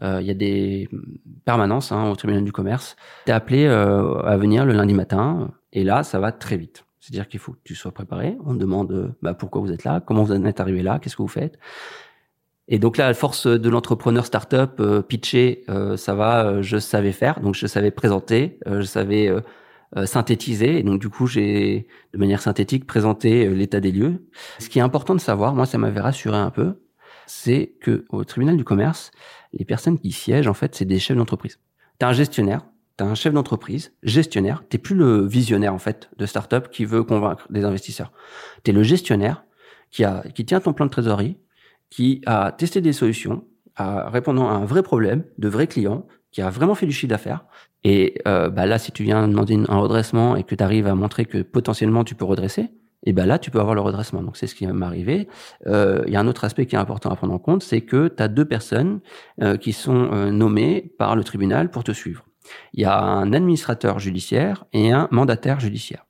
euh, 0.03 0.21
Il 0.21 0.27
y 0.27 0.31
a 0.31 0.35
des 0.35 0.89
permanences 1.45 1.93
hein, 1.93 2.11
au 2.11 2.17
tribunal 2.17 2.43
du 2.43 2.53
commerce. 2.53 2.97
Tu 3.27 3.31
es 3.31 3.35
appelé 3.35 3.67
euh, 3.67 4.21
à 4.23 4.37
venir 4.37 4.65
le 4.65 4.73
lundi 4.73 4.95
matin. 4.95 5.51
Et 5.73 5.85
là, 5.85 6.03
ça 6.03 6.19
va 6.19 6.33
très 6.33 6.57
vite. 6.57 6.85
C'est-à-dire 7.01 7.29
qu'il 7.29 7.41
faut 7.41 7.53
que 7.53 7.61
tu 7.65 7.75
sois 7.75 7.93
préparé. 7.93 8.37
On 8.45 8.55
te 8.55 8.59
demande 8.59 8.93
euh, 8.93 9.09
bah, 9.23 9.35
pourquoi 9.35 9.61
vous 9.61 9.73
êtes 9.73 9.85
là, 9.85 10.01
comment 10.01 10.25
vous 10.25 10.33
en 10.33 10.45
êtes 10.45 10.61
arrivé 10.61 10.83
là, 10.83 10.99
qu'est-ce 10.99 11.17
que 11.17 11.23
vous 11.23 11.29
faites? 11.29 11.59
Et 12.73 12.79
donc 12.79 12.97
là, 12.97 13.09
à 13.09 13.15
force 13.15 13.49
de 13.49 13.69
l'entrepreneur 13.69 14.25
startup, 14.25 14.79
euh, 14.79 15.03
pitcher, 15.03 15.65
euh, 15.69 15.97
ça 15.97 16.15
va, 16.15 16.47
euh, 16.47 16.63
je 16.63 16.79
savais 16.79 17.11
faire, 17.11 17.41
donc 17.41 17.57
je 17.57 17.67
savais 17.67 17.91
présenter, 17.91 18.59
je 18.65 18.83
savais 18.83 19.31
synthétiser, 20.05 20.79
et 20.79 20.85
donc 20.85 21.01
du 21.01 21.09
coup, 21.09 21.27
j'ai 21.27 21.89
de 22.13 22.19
manière 22.19 22.41
synthétique 22.41 22.87
présenté 22.87 23.49
l'état 23.49 23.81
des 23.81 23.91
lieux. 23.91 24.25
Ce 24.61 24.69
qui 24.69 24.79
est 24.79 24.83
important 24.83 25.17
de 25.17 25.21
savoir, 25.21 25.57
moi, 25.57 25.67
ça 25.67 25.79
m'avait 25.79 26.01
rassuré 26.01 26.37
un 26.37 26.51
peu, 26.51 26.81
c'est 27.27 27.75
que 27.81 28.05
au 28.11 28.23
tribunal 28.23 28.57
du 28.57 28.63
commerce, 28.63 29.11
les 29.53 29.65
personnes 29.65 29.99
qui 29.99 30.13
siègent, 30.13 30.47
en 30.47 30.55
fait, 30.55 30.77
c'est 30.77 30.85
des 30.85 31.01
chefs 31.01 31.17
d'entreprise. 31.17 31.59
Tu 31.99 32.07
as 32.07 32.09
un 32.09 32.13
gestionnaire, 32.13 32.61
tu 33.01 33.05
as 33.05 33.09
un 33.09 33.15
chef 33.15 33.33
d'entreprise, 33.33 33.93
gestionnaire, 34.03 34.63
tu 34.69 34.79
plus 34.79 34.95
le 34.95 35.27
visionnaire 35.27 35.73
en 35.73 35.79
fait 35.79 36.11
de 36.19 36.27
startup 36.27 36.69
qui 36.71 36.85
veut 36.85 37.03
convaincre 37.03 37.47
des 37.51 37.65
investisseurs. 37.65 38.13
Tu 38.63 38.73
es 38.73 38.75
le 38.75 38.83
gestionnaire 38.83 39.45
qui, 39.91 40.05
a, 40.05 40.23
qui 40.35 40.45
tient 40.45 40.61
ton 40.61 40.75
plan 40.75 40.85
de 40.85 40.91
trésorerie, 40.91 41.39
qui 41.89 42.21
a 42.27 42.53
testé 42.53 42.83
des 42.83 42.93
solutions, 42.93 43.45
à 43.75 44.11
répondant 44.11 44.51
à 44.51 44.53
un 44.53 44.67
vrai 44.67 44.83
problème 44.83 45.25
de 45.39 45.49
vrais 45.49 45.67
clients, 45.67 46.07
qui 46.31 46.43
a 46.43 46.51
vraiment 46.51 46.75
fait 46.75 46.85
du 46.85 46.93
chiffre 46.93 47.09
d'affaires. 47.09 47.47
Et 47.85 48.21
euh, 48.29 48.51
bah 48.51 48.67
là, 48.67 48.79
si 48.79 48.93
tu 48.93 49.03
viens 49.03 49.27
demander 49.27 49.59
un 49.67 49.79
redressement 49.79 50.37
et 50.37 50.45
que 50.45 50.55
tu 50.55 50.63
arrives 50.63 50.87
à 50.87 50.95
montrer 50.95 51.25
que 51.25 51.39
potentiellement 51.41 52.05
tu 52.05 52.15
peux 52.15 52.27
redresser, 52.27 52.71
et 53.05 53.15
ben 53.15 53.25
là, 53.25 53.39
tu 53.39 53.51
peux 53.51 53.61
avoir 53.61 53.75
le 53.75 53.81
redressement. 53.81 54.23
Donc, 54.23 54.37
c'est 54.37 54.47
ce 54.47 54.55
qui 54.55 54.67
va 54.67 54.75
m'arriver. 54.75 55.27
Euh, 55.67 56.03
il 56.07 56.13
y 56.13 56.17
a 56.17 56.21
un 56.21 56.27
autre 56.27 56.45
aspect 56.45 56.67
qui 56.67 56.75
est 56.75 56.79
important 56.79 57.09
à 57.09 57.17
prendre 57.17 57.33
en 57.33 57.39
compte, 57.39 57.63
c'est 57.63 57.81
que 57.81 58.09
tu 58.09 58.23
as 58.23 58.29
deux 58.29 58.45
personnes 58.45 59.01
euh, 59.41 59.57
qui 59.57 59.73
sont 59.73 60.11
euh, 60.13 60.31
nommées 60.31 60.93
par 60.99 61.17
le 61.17 61.25
tribunal 61.25 61.71
pour 61.71 61.83
te 61.83 61.93
suivre. 61.93 62.27
Il 62.75 62.81
y 62.81 62.85
a 62.85 62.99
un 62.99 63.33
administrateur 63.33 63.99
judiciaire 63.99 64.65
et 64.73 64.93
un 64.93 65.09
mandataire 65.11 65.61
judiciaire. 65.61 66.05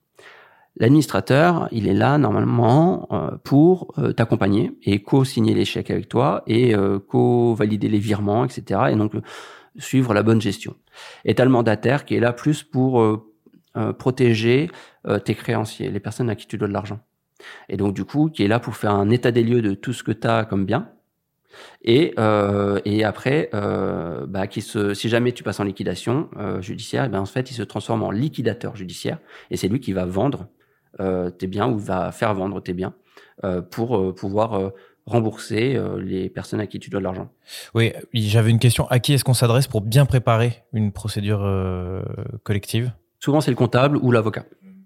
L'administrateur, 0.77 1.67
il 1.71 1.87
est 1.87 1.93
là 1.93 2.17
normalement 2.17 3.07
euh, 3.11 3.37
pour 3.43 3.93
euh, 3.97 4.13
t'accompagner 4.13 4.71
et 4.83 5.01
co-signer 5.01 5.53
les 5.53 5.65
chèques 5.65 5.91
avec 5.91 6.07
toi 6.07 6.43
et 6.47 6.73
euh, 6.73 6.97
co-valider 6.97 7.89
les 7.89 7.99
virements, 7.99 8.45
etc. 8.45 8.79
Et 8.91 8.95
donc 8.95 9.13
suivre 9.77 10.13
la 10.13 10.23
bonne 10.23 10.41
gestion. 10.41 10.75
Et 11.25 11.35
tu 11.35 11.41
as 11.41 11.45
le 11.45 11.51
mandataire 11.51 12.05
qui 12.05 12.15
est 12.15 12.19
là 12.19 12.33
plus 12.33 12.63
pour 12.63 13.01
protéger 13.97 14.69
tes 15.23 15.33
créanciers, 15.33 15.89
les 15.89 16.01
personnes 16.01 16.29
à 16.29 16.35
qui 16.35 16.45
tu 16.45 16.57
dois 16.57 16.67
de 16.67 16.73
l'argent. 16.73 16.99
Et 17.69 17.77
donc 17.77 17.93
du 17.93 18.03
coup, 18.03 18.29
qui 18.29 18.43
est 18.43 18.49
là 18.49 18.59
pour 18.59 18.75
faire 18.75 18.91
un 18.91 19.09
état 19.09 19.31
des 19.31 19.43
lieux 19.43 19.61
de 19.61 19.73
tout 19.73 19.93
ce 19.93 20.03
que 20.03 20.11
tu 20.11 20.27
as 20.27 20.43
comme 20.43 20.65
bien. 20.65 20.89
Et, 21.83 22.15
et 22.85 23.03
après, 23.03 23.49
bah, 23.51 24.47
qui 24.47 24.61
se, 24.61 24.93
si 24.93 25.09
jamais 25.09 25.31
tu 25.31 25.43
passes 25.43 25.59
en 25.59 25.63
liquidation 25.63 26.29
judiciaire, 26.59 27.05
et 27.05 27.09
ben 27.09 27.19
en 27.19 27.25
fait, 27.25 27.51
il 27.51 27.53
se 27.53 27.63
transforme 27.63 28.03
en 28.03 28.11
liquidateur 28.11 28.75
judiciaire 28.75 29.17
et 29.49 29.57
c'est 29.57 29.67
lui 29.67 29.79
qui 29.79 29.93
va 29.93 30.05
vendre 30.05 30.47
euh, 30.99 31.29
tes 31.29 31.47
biens 31.47 31.69
ou 31.69 31.77
va 31.77 32.11
faire 32.11 32.33
vendre 32.33 32.59
tes 32.61 32.73
biens 32.73 32.93
euh, 33.43 33.61
pour 33.61 33.97
euh, 33.97 34.13
pouvoir 34.13 34.71
rembourser 35.05 35.81
les 35.97 36.29
personnes 36.29 36.59
à 36.59 36.67
qui 36.67 36.79
tu 36.79 36.91
dois 36.91 36.99
de 36.99 37.03
l'argent. 37.03 37.29
Oui, 37.73 37.91
j'avais 38.13 38.51
une 38.51 38.59
question. 38.59 38.87
À 38.89 38.99
qui 38.99 39.13
est-ce 39.13 39.23
qu'on 39.23 39.33
s'adresse 39.33 39.67
pour 39.67 39.81
bien 39.81 40.05
préparer 40.05 40.63
une 40.73 40.91
procédure 40.91 41.41
collective? 42.43 42.91
Souvent, 43.19 43.41
c'est 43.41 43.49
le 43.49 43.57
comptable 43.57 43.97
ou 43.97 44.11
l'avocat. 44.11 44.45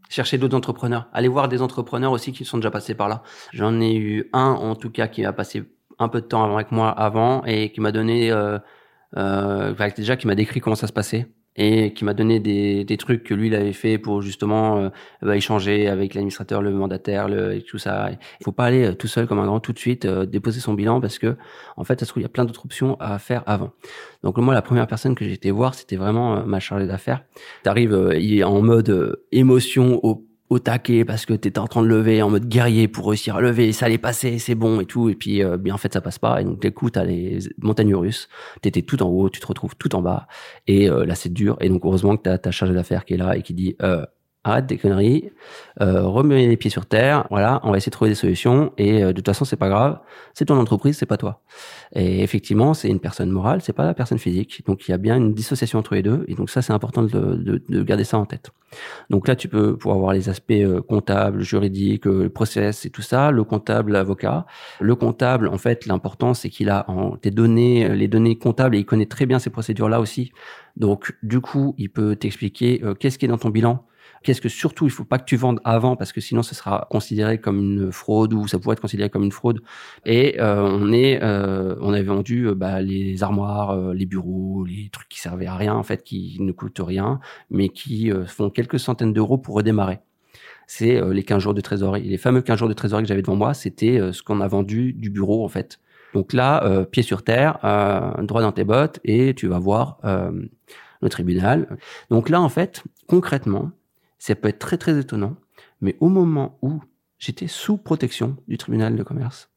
Chercher 0.09 0.37
d'autres 0.37 0.55
entrepreneurs. 0.55 1.09
Allez 1.11 1.27
voir 1.27 1.49
des 1.49 1.61
entrepreneurs 1.61 2.13
aussi 2.13 2.31
qui 2.31 2.45
sont 2.45 2.57
déjà 2.57 2.71
passés 2.71 2.95
par 2.95 3.09
là. 3.09 3.23
J'en 3.51 3.81
ai 3.81 3.95
eu 3.95 4.29
un, 4.31 4.51
en 4.51 4.75
tout 4.75 4.89
cas, 4.89 5.07
qui 5.07 5.25
a 5.25 5.33
passé 5.33 5.63
un 5.99 6.09
peu 6.09 6.21
de 6.21 6.25
temps 6.25 6.55
avec 6.55 6.71
moi 6.71 6.89
avant 6.89 7.43
et 7.45 7.71
qui 7.71 7.81
m'a 7.81 7.91
donné, 7.91 8.31
euh, 8.31 9.73
déjà, 9.95 10.15
qui 10.17 10.27
m'a 10.27 10.35
décrit 10.35 10.59
comment 10.59 10.75
ça 10.75 10.87
se 10.87 10.93
passait 10.93 11.27
et 11.55 11.93
qui 11.93 12.03
m'a 12.03 12.13
donné 12.13 12.39
des, 12.39 12.83
des, 12.83 12.97
trucs 12.97 13.23
que 13.23 13.33
lui 13.33 13.47
il 13.47 13.55
avait 13.55 13.73
fait 13.73 13.97
pour 13.97 14.21
justement 14.21 14.77
euh, 14.77 14.89
bah, 15.21 15.37
échanger 15.37 15.87
avec 15.87 16.13
l'administrateur, 16.13 16.61
le 16.61 16.71
mandataire, 16.71 17.29
le, 17.29 17.55
et 17.55 17.61
tout 17.61 17.77
ça. 17.77 18.09
Il 18.11 18.43
faut 18.43 18.51
pas 18.51 18.65
aller 18.65 18.85
euh, 18.85 18.93
tout 18.93 19.07
seul 19.07 19.25
comme 19.25 19.39
un 19.39 19.45
grand 19.45 19.61
tout 19.61 19.71
de 19.71 19.79
suite 19.79 20.05
euh, 20.05 20.25
déposer 20.25 20.59
son 20.59 20.73
bilan 20.73 20.99
parce 20.99 21.17
que 21.17 21.37
en 21.77 21.83
fait, 21.83 21.99
ça 21.99 22.05
se 22.05 22.11
trouve 22.11 22.21
il 22.21 22.25
y 22.25 22.27
a 22.27 22.29
plein 22.29 22.45
d'autres 22.45 22.65
options 22.65 22.97
à 22.99 23.17
faire 23.19 23.43
avant. 23.45 23.71
Donc 24.23 24.37
moi, 24.37 24.53
la 24.53 24.61
première 24.61 24.87
personne 24.87 25.15
que 25.15 25.23
j'ai 25.23 25.33
été 25.33 25.51
voir, 25.51 25.75
c'était 25.75 25.95
vraiment 25.95 26.45
ma 26.45 26.59
chargée 26.59 26.87
d'affaires. 26.87 27.23
T'arrives, 27.63 27.93
est 28.13 28.43
en 28.43 28.61
mode 28.61 29.21
émotion 29.31 29.99
au 30.03 30.24
au 30.49 30.59
taquet 30.59 31.05
parce 31.05 31.25
que 31.25 31.33
tu 31.33 31.47
étais 31.47 31.59
en 31.59 31.67
train 31.67 31.81
de 31.81 31.87
lever 31.87 32.21
en 32.21 32.29
mode 32.29 32.47
guerrier 32.47 32.87
pour 32.87 33.07
réussir 33.07 33.35
à 33.35 33.41
lever, 33.41 33.71
ça 33.71 33.87
allait 33.87 33.97
passer, 33.97 34.37
c'est 34.37 34.55
bon 34.55 34.79
et 34.79 34.85
tout. 34.85 35.09
Et 35.09 35.15
puis, 35.15 35.43
euh, 35.43 35.57
bien 35.57 35.73
en 35.73 35.77
fait, 35.77 35.93
ça 35.93 36.01
passe 36.01 36.19
pas. 36.19 36.41
Et 36.41 36.43
donc, 36.43 36.61
du 36.61 36.71
coup, 36.71 36.89
t'as 36.89 37.03
les 37.03 37.39
montagnes 37.61 37.95
russes. 37.95 38.29
T'étais 38.61 38.83
tout 38.83 39.01
en 39.01 39.07
haut, 39.07 39.29
tu 39.29 39.39
te 39.39 39.47
retrouves 39.47 39.75
tout 39.75 39.95
en 39.95 40.01
bas. 40.01 40.27
Et 40.67 40.89
euh, 40.89 41.05
là, 41.05 41.15
c'est 41.15 41.33
dur. 41.33 41.57
Et 41.61 41.69
donc, 41.69 41.83
heureusement 41.83 42.15
que 42.17 42.23
t'as 42.23 42.37
ta 42.37 42.51
charge 42.51 42.71
d'affaires 42.71 43.05
qui 43.05 43.15
est 43.15 43.17
là 43.17 43.35
et 43.35 43.41
qui 43.41 43.53
dit, 43.53 43.75
euh, 43.81 44.05
arrête 44.45 44.67
des 44.67 44.77
conneries, 44.77 45.31
euh, 45.81 46.03
remets 46.03 46.47
les 46.47 46.55
pieds 46.55 46.69
sur 46.69 46.85
terre, 46.85 47.25
voilà, 47.31 47.59
on 47.63 47.71
va 47.71 47.77
essayer 47.77 47.89
de 47.89 47.95
trouver 47.95 48.11
des 48.11 48.15
solutions 48.15 48.71
et 48.77 49.03
euh, 49.03 49.07
de 49.07 49.13
toute 49.13 49.25
façon 49.25 49.43
c'est 49.43 49.55
pas 49.55 49.69
grave, 49.69 49.99
c'est 50.33 50.45
ton 50.45 50.57
entreprise, 50.57 50.97
c'est 50.97 51.07
pas 51.07 51.17
toi. 51.17 51.41
Et 51.93 52.21
effectivement, 52.21 52.73
c'est 52.73 52.89
une 52.89 52.99
personne 52.99 53.31
morale, 53.31 53.61
c'est 53.61 53.73
pas 53.73 53.85
la 53.85 53.95
personne 53.95 54.19
physique, 54.19 54.63
donc 54.67 54.87
il 54.87 54.91
y 54.91 54.93
a 54.93 54.97
bien 54.97 55.17
une 55.17 55.33
dissociation 55.33 55.79
entre 55.79 55.95
les 55.95 56.03
deux 56.03 56.25
et 56.27 56.35
donc 56.35 56.49
ça 56.51 56.61
c'est 56.61 56.73
important 56.73 57.03
de, 57.03 57.09
de, 57.09 57.83
garder 57.83 58.03
ça 58.03 58.19
en 58.19 58.25
tête. 58.25 58.51
Donc 59.09 59.27
là 59.27 59.35
tu 59.35 59.47
peux 59.47 59.75
pouvoir 59.77 59.97
avoir 59.97 60.13
les 60.13 60.29
aspects 60.29 60.51
euh, 60.51 60.81
comptables, 60.81 61.41
juridiques, 61.41 62.05
euh, 62.05 62.29
process 62.29 62.85
et 62.85 62.91
tout 62.91 63.01
ça, 63.01 63.31
le 63.31 63.43
comptable, 63.43 63.93
l'avocat. 63.93 64.45
Le 64.79 64.95
comptable, 64.95 65.47
en 65.47 65.57
fait, 65.57 65.87
l'important 65.87 66.35
c'est 66.35 66.49
qu'il 66.49 66.69
a 66.69 66.87
en, 66.89 67.17
tes 67.17 67.31
données, 67.31 67.89
les 67.95 68.07
données 68.07 68.37
comptables 68.37 68.75
et 68.75 68.79
il 68.79 68.85
connaît 68.85 69.07
très 69.07 69.25
bien 69.25 69.39
ces 69.39 69.49
procédures 69.49 69.89
là 69.89 69.99
aussi. 69.99 70.31
Donc 70.77 71.15
du 71.23 71.41
coup, 71.41 71.73
il 71.79 71.89
peut 71.89 72.15
t'expliquer 72.15 72.81
qu'est-ce 72.99 73.17
qui 73.17 73.25
est 73.25 73.29
dans 73.29 73.37
ton 73.37 73.49
bilan 73.49 73.83
Qu'est-ce 74.23 74.41
que 74.41 74.49
surtout 74.49 74.85
il 74.85 74.91
faut 74.91 75.05
pas 75.05 75.19
que 75.19 75.25
tu 75.25 75.35
vendes 75.35 75.59
avant 75.63 75.95
parce 75.95 76.11
que 76.11 76.19
sinon 76.19 76.41
ce 76.41 76.55
sera 76.55 76.87
considéré 76.89 77.39
comme 77.39 77.59
une 77.59 77.91
fraude 77.91 78.33
ou 78.33 78.47
ça 78.47 78.57
pourrait 78.57 78.73
être 78.73 78.81
considéré 78.81 79.09
comme 79.09 79.23
une 79.23 79.31
fraude. 79.31 79.61
Et 80.05 80.41
euh, 80.41 80.61
on 80.61 80.91
est, 80.91 81.21
euh, 81.21 81.75
on 81.81 81.93
avait 81.93 82.03
vendu 82.03 82.47
euh, 82.47 82.55
bah, 82.55 82.81
les 82.81 83.23
armoires, 83.23 83.93
les 83.93 84.05
bureaux, 84.05 84.65
les 84.65 84.89
trucs 84.91 85.09
qui 85.09 85.19
servaient 85.19 85.45
à 85.45 85.55
rien 85.55 85.75
en 85.75 85.83
fait, 85.83 86.03
qui 86.03 86.37
ne 86.39 86.51
coûtent 86.51 86.81
rien, 86.83 87.19
mais 87.49 87.69
qui 87.69 88.11
font 88.25 88.49
quelques 88.49 88.79
centaines 88.79 89.13
d'euros 89.13 89.37
pour 89.37 89.55
redémarrer. 89.55 89.99
C'est 90.67 90.99
les 91.13 91.23
15 91.23 91.43
jours 91.43 91.53
de 91.53 91.61
trésorerie. 91.61 92.03
Les 92.03 92.17
fameux 92.17 92.41
15 92.41 92.57
jours 92.57 92.69
de 92.69 92.73
trésorerie 92.73 93.03
que 93.03 93.09
j'avais 93.09 93.21
devant 93.21 93.35
moi, 93.35 93.53
c'était 93.53 93.99
ce 94.11 94.23
qu'on 94.23 94.41
a 94.41 94.47
vendu 94.47 94.93
du 94.93 95.11
bureau 95.11 95.45
en 95.45 95.49
fait. 95.49 95.79
Donc 96.15 96.33
là, 96.33 96.85
pied 96.85 97.03
sur 97.03 97.23
terre, 97.23 97.59
droit 98.23 98.41
dans 98.41 98.51
tes 98.51 98.63
bottes, 98.63 98.99
et 99.03 99.35
tu 99.35 99.47
vas 99.47 99.59
voir 99.59 99.99
le 100.03 101.09
tribunal. 101.09 101.77
Donc 102.09 102.29
là, 102.29 102.41
en 102.41 102.49
fait, 102.49 102.83
concrètement, 103.07 103.71
ça 104.17 104.35
peut 104.35 104.47
être 104.47 104.59
très 104.59 104.77
très 104.77 104.99
étonnant, 104.99 105.35
mais 105.81 105.95
au 105.99 106.09
moment 106.09 106.57
où 106.61 106.81
j'étais 107.17 107.47
sous 107.47 107.77
protection 107.77 108.37
du 108.47 108.57
tribunal 108.57 108.95
de 108.95 109.03
commerce, 109.03 109.49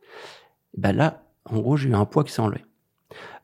ben 0.76 0.92
là, 0.92 1.24
en 1.44 1.58
gros, 1.58 1.76
j'ai 1.76 1.88
eu 1.88 1.94
un 1.94 2.04
poids 2.04 2.24
qui 2.24 2.32
s'est 2.32 2.42
enlevé. 2.42 2.64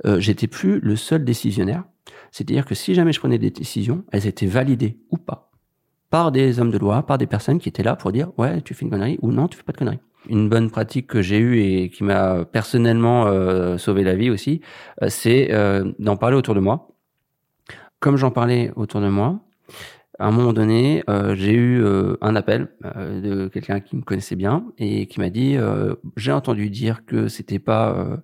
Euh, 0.04 0.20
j'étais 0.20 0.46
plus 0.46 0.80
le 0.80 0.96
seul 0.96 1.24
décisionnaire. 1.24 1.84
C'est-à-dire 2.30 2.66
que 2.66 2.74
si 2.74 2.94
jamais 2.94 3.12
je 3.12 3.20
prenais 3.20 3.38
des 3.38 3.50
décisions, 3.50 4.04
elles 4.12 4.26
étaient 4.26 4.46
validées 4.46 4.98
ou 5.10 5.16
pas 5.16 5.50
par 6.14 6.30
des 6.30 6.60
hommes 6.60 6.70
de 6.70 6.78
loi, 6.78 7.04
par 7.04 7.18
des 7.18 7.26
personnes 7.26 7.58
qui 7.58 7.68
étaient 7.68 7.82
là 7.82 7.96
pour 7.96 8.12
dire 8.12 8.30
ouais, 8.38 8.60
tu 8.60 8.72
fais 8.72 8.84
une 8.84 8.90
connerie 8.92 9.18
ou 9.20 9.32
non, 9.32 9.48
tu 9.48 9.56
fais 9.56 9.64
pas 9.64 9.72
de 9.72 9.78
connerie. 9.78 9.98
Une 10.28 10.48
bonne 10.48 10.70
pratique 10.70 11.08
que 11.08 11.22
j'ai 11.22 11.38
eue 11.38 11.60
et 11.60 11.90
qui 11.90 12.04
m'a 12.04 12.44
personnellement 12.44 13.26
euh, 13.26 13.78
sauvé 13.78 14.04
la 14.04 14.14
vie 14.14 14.30
aussi, 14.30 14.60
euh, 15.02 15.08
c'est 15.08 15.52
euh, 15.52 15.90
d'en 15.98 16.16
parler 16.16 16.36
autour 16.36 16.54
de 16.54 16.60
moi. 16.60 16.86
Comme 17.98 18.16
j'en 18.16 18.30
parlais 18.30 18.70
autour 18.76 19.00
de 19.00 19.08
moi, 19.08 19.40
à 20.18 20.28
un 20.28 20.30
moment 20.30 20.52
donné, 20.52 21.02
euh, 21.10 21.34
j'ai 21.34 21.52
eu 21.52 21.82
euh, 21.82 22.16
un 22.20 22.36
appel 22.36 22.68
euh, 22.84 23.20
de 23.20 23.48
quelqu'un 23.48 23.80
qui 23.80 23.96
me 23.96 24.02
connaissait 24.02 24.36
bien 24.36 24.64
et 24.78 25.06
qui 25.06 25.18
m'a 25.20 25.28
dit 25.30 25.56
j'ai 26.16 26.32
entendu 26.32 26.70
dire 26.70 27.04
que 27.04 27.28
c'était 27.28 27.58
pas 27.58 28.20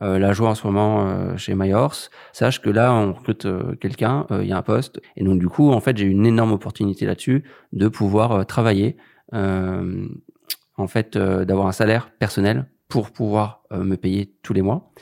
la 0.00 0.32
joie 0.32 0.50
en 0.50 0.54
ce 0.54 0.66
moment 0.66 1.36
chez 1.36 1.54
Myhors. 1.54 2.10
Sache 2.32 2.60
que 2.60 2.70
là, 2.70 2.92
on 2.92 3.12
recrute 3.12 3.46
quelqu'un, 3.80 4.26
il 4.30 4.46
y 4.46 4.52
a 4.52 4.56
un 4.56 4.62
poste. 4.62 5.00
Et 5.16 5.24
donc 5.24 5.38
du 5.38 5.48
coup, 5.48 5.70
en 5.70 5.80
fait, 5.80 5.96
j'ai 5.96 6.06
eu 6.06 6.10
une 6.10 6.26
énorme 6.26 6.52
opportunité 6.52 7.06
là-dessus 7.06 7.44
de 7.72 7.88
pouvoir 7.88 8.46
travailler, 8.46 8.96
en 9.32 10.86
fait, 10.86 11.16
d'avoir 11.16 11.66
un 11.66 11.72
salaire 11.72 12.10
personnel 12.18 12.66
pour 12.88 13.10
pouvoir 13.10 13.62
me 13.72 13.96
payer 13.96 14.32
tous 14.42 14.52
les 14.52 14.62
mois. 14.62 14.92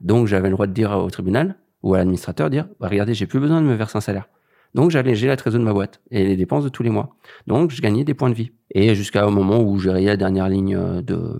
Donc 0.00 0.26
j'avais 0.26 0.48
le 0.48 0.54
droit 0.54 0.66
de 0.66 0.72
dire 0.72 0.92
au 0.92 1.10
tribunal 1.10 1.56
ou 1.82 1.94
à 1.94 1.98
l'administrateur 1.98 2.50
dire 2.50 2.68
bah, 2.80 2.88
regardez, 2.88 3.14
j'ai 3.14 3.26
plus 3.26 3.40
besoin 3.40 3.60
de 3.60 3.66
me 3.66 3.74
verser 3.74 3.98
un 3.98 4.00
salaire 4.00 4.28
donc 4.74 4.90
j'allégeais 4.90 5.28
la 5.28 5.36
trésorerie 5.36 5.62
de 5.62 5.68
ma 5.68 5.72
boîte 5.72 6.00
et 6.10 6.24
les 6.24 6.36
dépenses 6.36 6.64
de 6.64 6.68
tous 6.68 6.82
les 6.82 6.90
mois. 6.90 7.16
Donc 7.46 7.70
je 7.70 7.80
gagnais 7.80 8.04
des 8.04 8.14
points 8.14 8.30
de 8.30 8.34
vie. 8.34 8.50
Et 8.74 8.94
jusqu'au 8.94 9.30
moment 9.30 9.60
où 9.60 9.78
j'ai 9.78 9.92
la 9.92 10.16
dernière 10.16 10.48
ligne 10.48 11.02
de 11.02 11.38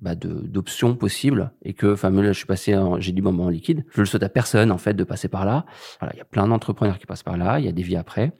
bah 0.00 0.14
d'options 0.14 0.96
possibles 0.96 1.52
et 1.62 1.74
que 1.74 1.94
fameux 1.94 2.22
là 2.22 2.32
je 2.32 2.38
suis 2.38 2.46
passé 2.46 2.74
j'ai 2.98 3.12
dit 3.12 3.20
bon 3.20 3.38
en 3.38 3.48
liquide. 3.48 3.84
Je 3.92 4.00
le 4.00 4.06
souhaite 4.06 4.22
à 4.22 4.28
personne 4.28 4.72
en 4.72 4.78
fait 4.78 4.94
de 4.94 5.04
passer 5.04 5.28
par 5.28 5.44
là. 5.44 5.66
Voilà 6.00 6.14
il 6.14 6.18
y 6.18 6.22
a 6.22 6.24
plein 6.24 6.48
d'entrepreneurs 6.48 6.98
qui 6.98 7.06
passent 7.06 7.22
par 7.22 7.36
là. 7.36 7.58
Il 7.58 7.66
y 7.66 7.68
a 7.68 7.72
des 7.72 7.82
vies 7.82 7.96
après. 7.96 8.32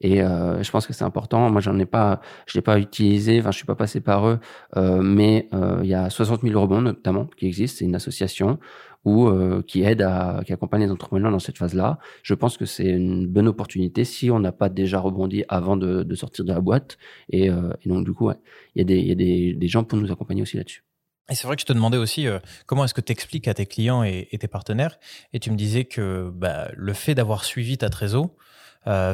Et 0.00 0.22
euh, 0.22 0.62
je 0.62 0.70
pense 0.70 0.86
que 0.86 0.92
c'est 0.92 1.04
important. 1.04 1.50
Moi 1.50 1.60
j'en 1.60 1.78
ai 1.78 1.86
pas 1.86 2.20
je 2.46 2.58
l'ai 2.58 2.62
pas 2.62 2.78
utilisé. 2.78 3.38
Enfin 3.38 3.52
je 3.52 3.56
suis 3.56 3.66
pas 3.66 3.76
passé 3.76 4.00
par 4.00 4.26
eux. 4.26 4.40
Euh, 4.76 5.02
mais 5.02 5.48
euh, 5.54 5.80
il 5.82 5.88
y 5.88 5.94
a 5.94 6.10
60 6.10 6.42
000 6.42 6.60
rebonds 6.60 6.82
notamment 6.82 7.26
qui 7.26 7.46
existent. 7.46 7.78
C'est 7.78 7.84
une 7.84 7.94
association 7.94 8.58
ou 9.04 9.26
euh, 9.26 9.62
qui 9.66 9.82
aide 9.82 10.02
à, 10.02 10.40
qui 10.46 10.52
accompagne 10.52 10.82
les 10.82 10.90
entrepreneurs 10.90 11.30
dans 11.30 11.38
cette 11.38 11.58
phase-là. 11.58 11.98
Je 12.22 12.34
pense 12.34 12.56
que 12.56 12.64
c'est 12.64 12.88
une 12.88 13.26
bonne 13.26 13.48
opportunité 13.48 14.04
si 14.04 14.30
on 14.30 14.40
n'a 14.40 14.52
pas 14.52 14.68
déjà 14.68 14.98
rebondi 14.98 15.44
avant 15.48 15.76
de, 15.76 16.14
sortir 16.14 16.44
de 16.44 16.52
la 16.52 16.60
boîte. 16.60 16.96
Et, 17.28 17.50
euh, 17.50 17.72
donc, 17.86 18.04
du 18.04 18.12
coup, 18.12 18.30
il 18.74 18.90
y 18.90 19.10
a, 19.12 19.14
des, 19.14 19.68
gens 19.68 19.84
pour 19.84 19.98
nous 19.98 20.10
accompagner 20.10 20.42
aussi 20.42 20.56
là-dessus. 20.56 20.84
Et 21.30 21.34
c'est 21.34 21.46
vrai 21.46 21.56
que 21.56 21.60
je 21.60 21.66
te 21.66 21.72
demandais 21.72 21.96
aussi 21.96 22.26
euh, 22.26 22.38
comment 22.66 22.84
est-ce 22.84 22.94
que 22.94 23.00
tu 23.00 23.12
expliques 23.12 23.48
à 23.48 23.54
tes 23.54 23.66
clients 23.66 24.04
et, 24.04 24.28
et, 24.30 24.38
tes 24.38 24.48
partenaires. 24.48 24.98
Et 25.32 25.40
tu 25.40 25.50
me 25.50 25.56
disais 25.56 25.84
que 25.84 26.30
bah, 26.34 26.70
le 26.74 26.92
fait 26.92 27.14
d'avoir 27.14 27.44
suivi 27.44 27.78
ta 27.78 27.88
trésor 27.88 28.30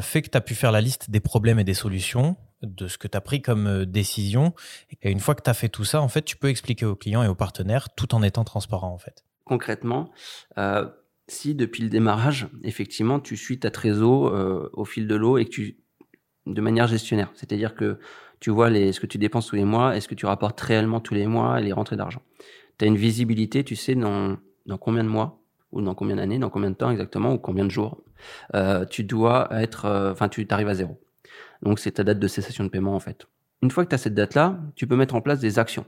fait 0.01 0.23
que 0.23 0.29
tu 0.29 0.37
as 0.37 0.41
pu 0.41 0.57
faire 0.57 0.73
la 0.73 0.81
liste 0.81 1.13
des 1.13 1.21
problèmes 1.21 1.61
et 1.61 1.65
des 1.65 1.75
solutions, 1.75 2.37
de 2.61 2.89
ce 2.89 2.99
que 2.99 3.07
tu 3.07 3.17
as 3.17 3.21
pris 3.21 3.41
comme 3.41 3.85
décision. 3.85 4.53
Et 5.01 5.13
une 5.13 5.21
fois 5.21 5.37
que 5.37 5.43
tu 5.43 5.51
as 5.51 5.55
fait 5.55 5.69
tout 5.69 5.85
ça, 5.85 6.03
en 6.03 6.09
fait, 6.09 6.23
tu 6.23 6.37
peux 6.37 6.49
expliquer 6.49 6.87
aux 6.87 6.97
clients 6.97 7.23
et 7.23 7.29
aux 7.29 7.37
partenaires 7.37 7.89
tout 7.95 8.13
en 8.13 8.25
étant 8.25 8.43
transparent, 8.43 8.93
en 8.93 8.99
fait 8.99 9.25
concrètement, 9.51 10.13
euh, 10.59 10.87
si 11.27 11.57
depuis 11.57 11.83
le 11.83 11.89
démarrage, 11.89 12.47
effectivement, 12.63 13.19
tu 13.19 13.37
suis 13.37 13.59
ta 13.59 13.73
trésor 13.73 14.29
euh, 14.29 14.71
au 14.75 14.85
fil 14.85 15.09
de 15.09 15.17
l'eau 15.17 15.39
et 15.39 15.47
tu, 15.47 15.77
de 16.47 16.61
manière 16.61 16.87
gestionnaire, 16.87 17.33
c'est-à-dire 17.35 17.75
que 17.75 17.99
tu 18.39 18.51
vois 18.51 18.71
les, 18.71 18.93
ce 18.93 19.01
que 19.01 19.07
tu 19.07 19.19
dépenses 19.19 19.49
tous 19.49 19.57
les 19.57 19.65
mois, 19.65 19.97
est-ce 19.97 20.07
que 20.07 20.15
tu 20.15 20.25
rapportes 20.25 20.61
réellement 20.61 21.01
tous 21.01 21.15
les 21.15 21.27
mois 21.27 21.61
les 21.61 21.73
rentrées 21.73 21.97
d'argent? 21.97 22.23
Tu 22.79 22.85
as 22.85 22.89
une 22.89 22.97
visibilité, 22.97 23.65
tu 23.65 23.75
sais 23.75 23.97
dans, 23.97 24.39
combien 24.81 25.03
de 25.03 25.09
mois 25.09 25.43
ou 25.73 25.83
dans 25.83 25.97
combien 25.97 26.15
d'années, 26.15 26.39
dans 26.39 26.49
combien 26.49 26.71
de 26.71 26.77
temps 26.77 26.93
exactement 26.93 27.33
ou 27.33 27.39
combien 27.39 27.65
de 27.65 27.73
jours 27.73 28.05
euh, 28.55 28.85
tu 28.85 29.03
dois 29.03 29.49
être, 29.51 30.13
enfin 30.13 30.29
tu 30.29 30.47
t'arrives 30.47 30.69
à 30.69 30.75
zéro. 30.75 31.01
Donc 31.63 31.81
c'est 31.81 31.91
ta 31.91 32.05
date 32.05 32.21
de 32.21 32.29
cessation 32.29 32.63
de 32.63 32.69
paiement 32.69 32.95
en 32.95 33.01
fait. 33.01 33.27
Une 33.63 33.73
fois 33.73 33.85
que 33.85 33.89
tu 33.89 33.97
as 33.97 33.99
cette 33.99 34.15
date-là, 34.15 34.61
tu 34.77 34.87
peux 34.87 34.97
mettre 34.97 35.17
en 35.17 35.21
place 35.21 35.41
des 35.41 35.59
actions. 35.59 35.87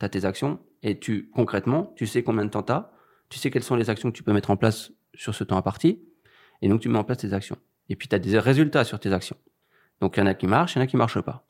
Tu 0.00 0.06
as 0.06 0.08
tes 0.08 0.24
actions 0.24 0.60
et 0.82 0.98
tu 0.98 1.28
concrètement, 1.34 1.92
tu 1.94 2.06
sais 2.06 2.22
combien 2.22 2.46
de 2.46 2.50
temps 2.50 2.62
tu 2.62 2.72
as, 2.72 2.90
tu 3.32 3.38
sais 3.38 3.50
quelles 3.50 3.62
sont 3.62 3.76
les 3.76 3.88
actions 3.88 4.10
que 4.10 4.16
tu 4.16 4.22
peux 4.22 4.34
mettre 4.34 4.50
en 4.50 4.58
place 4.58 4.92
sur 5.14 5.34
ce 5.34 5.42
temps 5.42 5.56
imparti 5.56 6.02
et 6.60 6.68
donc 6.68 6.80
tu 6.80 6.90
mets 6.90 6.98
en 6.98 7.04
place 7.04 7.16
tes 7.16 7.32
actions. 7.32 7.56
Et 7.88 7.96
puis 7.96 8.06
tu 8.06 8.14
as 8.14 8.18
des 8.18 8.38
résultats 8.38 8.84
sur 8.84 9.00
tes 9.00 9.10
actions. 9.10 9.38
Donc 10.02 10.18
il 10.18 10.20
y 10.20 10.22
en 10.22 10.26
a 10.26 10.34
qui 10.34 10.46
marchent, 10.46 10.74
il 10.74 10.80
y 10.80 10.82
en 10.82 10.84
a 10.84 10.86
qui 10.86 10.98
marchent 10.98 11.20
pas. 11.22 11.46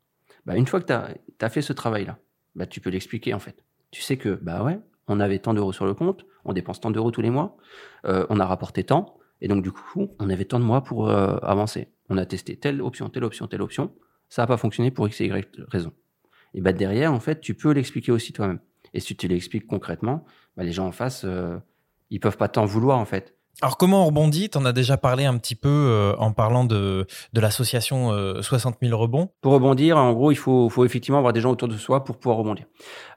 Bah, 0.46 0.56
une 0.56 0.68
fois 0.68 0.80
que 0.80 0.86
tu 0.86 0.92
as, 0.92 1.12
as, 1.40 1.48
fait 1.48 1.60
ce 1.60 1.72
travail-là, 1.72 2.20
bah, 2.54 2.66
tu 2.66 2.80
peux 2.80 2.88
l'expliquer 2.88 3.34
en 3.34 3.40
fait. 3.40 3.64
Tu 3.90 4.00
sais 4.00 4.16
que, 4.16 4.38
bah 4.42 4.62
ouais, 4.62 4.78
on 5.08 5.18
avait 5.18 5.40
tant 5.40 5.54
d'euros 5.54 5.72
sur 5.72 5.84
le 5.84 5.92
compte, 5.92 6.24
on 6.44 6.52
dépense 6.52 6.80
tant 6.80 6.92
d'euros 6.92 7.10
tous 7.10 7.20
les 7.20 7.30
mois, 7.30 7.56
euh, 8.04 8.26
on 8.30 8.38
a 8.38 8.46
rapporté 8.46 8.84
tant, 8.84 9.18
et 9.40 9.48
donc 9.48 9.64
du 9.64 9.72
coup, 9.72 10.14
on 10.20 10.30
avait 10.30 10.44
tant 10.44 10.60
de 10.60 10.64
mois 10.64 10.84
pour 10.84 11.10
euh, 11.10 11.36
avancer. 11.42 11.88
On 12.10 12.16
a 12.16 12.26
testé 12.26 12.56
telle 12.56 12.80
option, 12.80 13.08
telle 13.08 13.24
option, 13.24 13.48
telle 13.48 13.62
option, 13.62 13.92
ça 14.28 14.42
n'a 14.42 14.46
pas 14.46 14.56
fonctionné 14.56 14.92
pour 14.92 15.08
X 15.08 15.20
et 15.20 15.26
Y 15.26 15.56
raison. 15.66 15.92
Et 16.54 16.60
bah 16.60 16.72
derrière, 16.72 17.12
en 17.12 17.18
fait, 17.18 17.40
tu 17.40 17.54
peux 17.54 17.72
l'expliquer 17.72 18.12
aussi 18.12 18.32
toi-même. 18.32 18.60
Et 18.94 19.00
si 19.00 19.16
tu 19.16 19.26
l'expliques 19.26 19.66
concrètement, 19.66 20.24
bah, 20.56 20.64
les 20.64 20.72
gens 20.72 20.86
en 20.86 20.92
face, 20.92 21.24
euh, 21.24 21.58
ils 22.12 22.20
peuvent 22.20 22.36
pas 22.36 22.48
t'en 22.48 22.64
vouloir 22.64 22.98
en 22.98 23.04
fait. 23.04 23.34
Alors 23.60 23.76
comment 23.76 24.02
on 24.02 24.06
rebondit? 24.06 24.48
Tu 24.48 24.58
en 24.58 24.64
as 24.64 24.72
déjà 24.72 24.96
parlé 24.96 25.24
un 25.24 25.36
petit 25.36 25.54
peu 25.54 25.68
euh, 25.68 26.14
en 26.16 26.32
parlant 26.32 26.64
de, 26.64 27.06
de 27.32 27.40
l'association 27.40 28.10
euh, 28.12 28.40
60 28.40 28.78
000 28.80 28.98
rebonds. 28.98 29.28
Pour 29.42 29.52
rebondir, 29.52 29.98
en 29.98 30.12
gros, 30.14 30.30
il 30.30 30.36
faut, 30.36 30.70
faut 30.70 30.84
effectivement 30.84 31.18
avoir 31.18 31.32
des 31.34 31.40
gens 31.40 31.50
autour 31.50 31.68
de 31.68 31.76
soi 31.76 32.02
pour 32.02 32.16
pouvoir 32.16 32.38
rebondir. 32.38 32.64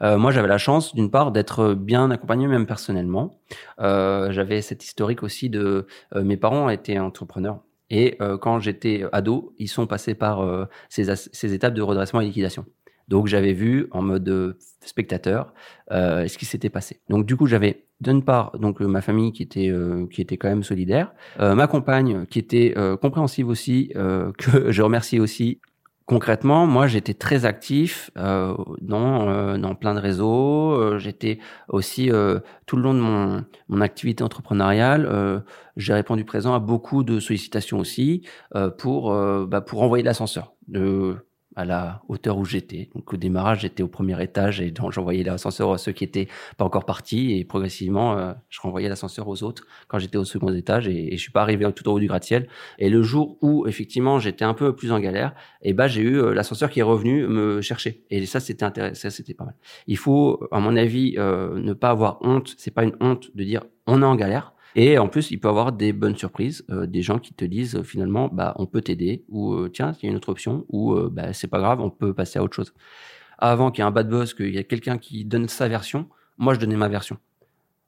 Euh, 0.01 0.17
moi, 0.17 0.31
j'avais 0.31 0.49
la 0.49 0.57
chance, 0.57 0.93
d'une 0.93 1.09
part, 1.09 1.31
d'être 1.31 1.73
bien 1.73 2.11
accompagné, 2.11 2.47
même 2.47 2.65
personnellement. 2.65 3.39
Euh, 3.79 4.31
j'avais 4.31 4.61
cette 4.61 4.83
historique 4.83 5.23
aussi 5.23 5.49
de... 5.49 5.87
Euh, 6.13 6.23
mes 6.23 6.37
parents 6.37 6.69
étaient 6.69 6.99
entrepreneurs. 6.99 7.61
Et 7.89 8.17
euh, 8.21 8.37
quand 8.37 8.59
j'étais 8.59 9.05
ado, 9.13 9.53
ils 9.57 9.69
sont 9.69 9.87
passés 9.87 10.15
par 10.15 10.45
ces, 10.89 11.15
ces 11.15 11.53
étapes 11.53 11.73
de 11.73 11.81
redressement 11.81 12.19
et 12.19 12.25
liquidation. 12.25 12.65
Donc 13.07 13.27
j'avais 13.27 13.53
vu 13.53 13.87
en 13.91 14.01
mode 14.01 14.57
spectateur 14.81 15.53
euh, 15.91 16.27
ce 16.27 16.37
qui 16.37 16.45
s'était 16.45 16.69
passé. 16.69 17.01
Donc 17.09 17.25
du 17.25 17.35
coup 17.35 17.45
j'avais 17.45 17.85
d'une 18.01 18.23
part 18.23 18.57
donc 18.59 18.79
ma 18.81 19.01
famille 19.01 19.31
qui 19.31 19.43
était 19.43 19.69
euh, 19.69 20.07
qui 20.07 20.21
était 20.21 20.37
quand 20.37 20.49
même 20.49 20.63
solidaire, 20.63 21.13
euh, 21.39 21.55
ma 21.55 21.67
compagne 21.67 22.25
qui 22.25 22.39
était 22.39 22.73
compréhensive 23.01 23.47
aussi 23.47 23.91
que 24.37 24.71
je 24.71 24.81
remercie 24.81 25.19
aussi. 25.19 25.59
Concrètement, 26.07 26.67
moi 26.67 26.85
j'étais 26.85 27.15
très 27.15 27.45
actif 27.45 28.11
dans 28.15 29.57
dans 29.57 29.75
plein 29.75 29.95
de 29.95 29.99
réseaux. 29.99 30.99
j'étais 30.99 31.39
aussi 31.67 32.11
tout 32.67 32.77
le 32.77 32.83
long 32.83 32.93
de 32.93 32.99
mon 32.99 33.43
mon 33.69 33.81
activité 33.81 34.23
entrepreneuriale, 34.23 35.43
j'ai 35.77 35.93
répondu 35.93 36.23
présent 36.23 36.53
à 36.53 36.59
beaucoup 36.59 37.03
de 37.03 37.19
sollicitations 37.19 37.79
aussi 37.79 38.21
pour 38.77 39.15
bah, 39.47 39.61
pour 39.61 39.81
envoyer 39.81 40.03
l'ascenseur 40.03 40.53
de 40.67 41.17
à 41.55 41.65
la 41.65 42.01
hauteur 42.07 42.37
où 42.37 42.45
j'étais. 42.45 42.89
Donc 42.93 43.13
au 43.13 43.17
démarrage, 43.17 43.61
j'étais 43.61 43.83
au 43.83 43.87
premier 43.87 44.21
étage 44.21 44.61
et 44.61 44.73
j'envoyais 44.89 45.23
l'ascenseur 45.23 45.71
à 45.71 45.77
ceux 45.77 45.91
qui 45.91 46.03
étaient 46.03 46.27
pas 46.57 46.65
encore 46.65 46.85
partis 46.85 47.33
et 47.37 47.45
progressivement, 47.45 48.17
euh, 48.17 48.33
je 48.49 48.59
renvoyais 48.61 48.89
l'ascenseur 48.89 49.27
aux 49.27 49.43
autres 49.43 49.65
quand 49.87 49.99
j'étais 49.99 50.17
au 50.17 50.25
second 50.25 50.53
étage 50.53 50.87
et, 50.87 51.15
je 51.15 51.21
suis 51.21 51.31
pas 51.31 51.41
arrivé 51.41 51.65
tout 51.73 51.87
en 51.87 51.93
haut 51.93 51.99
du 51.99 52.07
gratte-ciel. 52.07 52.47
Et 52.77 52.89
le 52.89 53.01
jour 53.01 53.37
où 53.41 53.67
effectivement 53.67 54.19
j'étais 54.19 54.45
un 54.45 54.53
peu 54.53 54.75
plus 54.75 54.91
en 54.91 54.99
galère, 54.99 55.33
et 55.61 55.69
eh 55.69 55.73
ben 55.73 55.87
j'ai 55.87 56.01
eu 56.01 56.17
euh, 56.17 56.33
l'ascenseur 56.33 56.69
qui 56.69 56.79
est 56.79 56.83
revenu 56.83 57.27
me 57.27 57.61
chercher 57.61 58.03
et 58.09 58.25
ça 58.25 58.39
c'était 58.39 58.65
intéressant, 58.65 59.09
c'était 59.09 59.33
pas 59.33 59.45
mal. 59.45 59.55
Il 59.87 59.97
faut, 59.97 60.47
à 60.51 60.59
mon 60.59 60.75
avis, 60.75 61.15
euh, 61.17 61.57
ne 61.59 61.73
pas 61.73 61.89
avoir 61.89 62.19
honte. 62.21 62.53
C'est 62.57 62.71
pas 62.71 62.83
une 62.83 62.95
honte 62.99 63.35
de 63.35 63.43
dire 63.43 63.63
on 63.87 64.01
est 64.01 64.05
en 64.05 64.15
galère 64.15 64.54
et 64.75 64.97
en 64.97 65.07
plus, 65.07 65.31
il 65.31 65.39
peut 65.39 65.47
avoir 65.47 65.71
des 65.71 65.93
bonnes 65.93 66.17
surprises, 66.17 66.65
euh, 66.69 66.85
des 66.85 67.01
gens 67.01 67.17
qui 67.17 67.33
te 67.33 67.45
disent 67.45 67.75
euh, 67.75 67.83
finalement, 67.83 68.27
bah, 68.27 68.53
on 68.57 68.65
peut 68.65 68.81
t'aider, 68.81 69.23
ou 69.29 69.53
euh, 69.53 69.69
tiens, 69.73 69.93
il 70.01 70.05
y 70.05 70.07
a 70.07 70.11
une 70.11 70.17
autre 70.17 70.29
option, 70.29 70.65
ou 70.69 70.95
bah, 71.09 71.31
c'est 71.31 71.47
pas 71.47 71.59
grave, 71.59 71.79
on 71.79 71.89
peut 71.89 72.13
passer 72.13 72.39
à 72.39 72.43
autre 72.43 72.55
chose. 72.55 72.73
Avant 73.37 73.71
qu'il 73.71 73.81
y 73.81 73.85
ait 73.85 73.87
un 73.87 73.91
bad 73.91 74.09
buzz, 74.09 74.33
qu'il 74.33 74.53
y 74.53 74.57
ait 74.57 74.65
quelqu'un 74.65 74.97
qui 74.97 75.23
donne 75.23 75.47
sa 75.47 75.67
version, 75.69 76.07
moi 76.37 76.53
je 76.53 76.59
donnais 76.59 76.75
ma 76.75 76.89
version. 76.89 77.17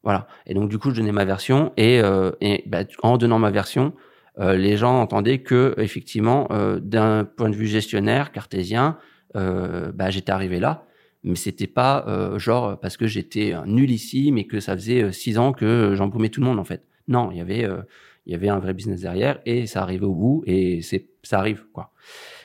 Voilà. 0.03 0.27
Et 0.45 0.53
donc 0.53 0.69
du 0.69 0.77
coup, 0.77 0.91
je 0.91 0.95
donnais 0.95 1.11
ma 1.11 1.25
version, 1.25 1.73
et, 1.75 2.01
et 2.41 2.63
bah, 2.67 2.83
en 3.03 3.17
donnant 3.17 3.39
ma 3.39 3.51
version, 3.51 3.93
les 4.37 4.77
gens 4.77 5.01
entendaient 5.01 5.39
que 5.39 5.73
effectivement, 5.77 6.47
d'un 6.81 7.25
point 7.25 7.49
de 7.49 7.55
vue 7.55 7.67
gestionnaire, 7.67 8.31
cartésien, 8.31 8.97
bah, 9.33 10.09
j'étais 10.09 10.31
arrivé 10.31 10.59
là 10.59 10.86
mais 11.23 11.35
c'était 11.35 11.67
pas 11.67 12.05
euh, 12.07 12.39
genre 12.39 12.79
parce 12.79 12.97
que 12.97 13.07
j'étais 13.07 13.53
nul 13.65 13.91
ici, 13.91 14.31
mais 14.31 14.45
que 14.45 14.59
ça 14.59 14.75
faisait 14.75 15.03
euh, 15.03 15.11
six 15.11 15.37
ans 15.37 15.51
que 15.51 15.93
j'embaumais 15.95 16.29
tout 16.29 16.41
le 16.41 16.47
monde 16.47 16.59
en 16.59 16.63
fait. 16.63 16.83
Non, 17.07 17.31
il 17.31 17.37
y 17.37 17.41
avait 17.41 17.65
euh, 17.65 17.81
il 18.25 18.33
y 18.33 18.35
avait 18.35 18.49
un 18.49 18.59
vrai 18.59 18.73
business 18.73 19.01
derrière 19.01 19.39
et 19.45 19.67
ça 19.67 19.81
arrivait 19.81 20.05
au 20.05 20.13
bout 20.13 20.43
et 20.45 20.81
c'est 20.81 21.07
ça 21.23 21.39
arrive 21.39 21.65
quoi. 21.73 21.91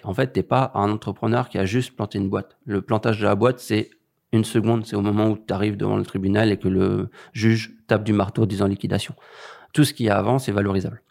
En 0.05 0.15
fait, 0.15 0.33
t'es 0.33 0.43
pas 0.43 0.73
un 0.75 0.91
entrepreneur 0.91 1.49
qui 1.49 1.59
a 1.59 1.65
juste 1.65 1.95
planté 1.95 2.19
une 2.19 2.29
boîte. 2.29 2.57
Le 2.65 2.83
plantage 2.83 3.19
de 3.21 3.25
la 3.25 3.35
boîte, 3.35 3.61
c'est 3.61 3.91
une 4.33 4.45
seconde, 4.45 4.87
c'est 4.87 4.97
au 4.97 5.03
moment 5.03 5.29
où 5.31 5.37
tu 5.37 5.53
arrives 5.53 5.77
devant 5.77 5.97
le 5.97 6.05
tribunal 6.05 6.51
et 6.51 6.57
que 6.57 6.69
le 6.69 7.11
juge 7.33 7.75
tape 7.87 8.03
du 8.03 8.13
marteau 8.13 8.47
disant 8.47 8.67
liquidation. 8.67 9.15
Tout 9.73 9.85
ce 9.85 9.93
qui 9.93 10.05
y 10.05 10.09
a 10.09 10.17
avant, 10.17 10.39
c'est 10.39 10.53
valorisable. 10.53 11.03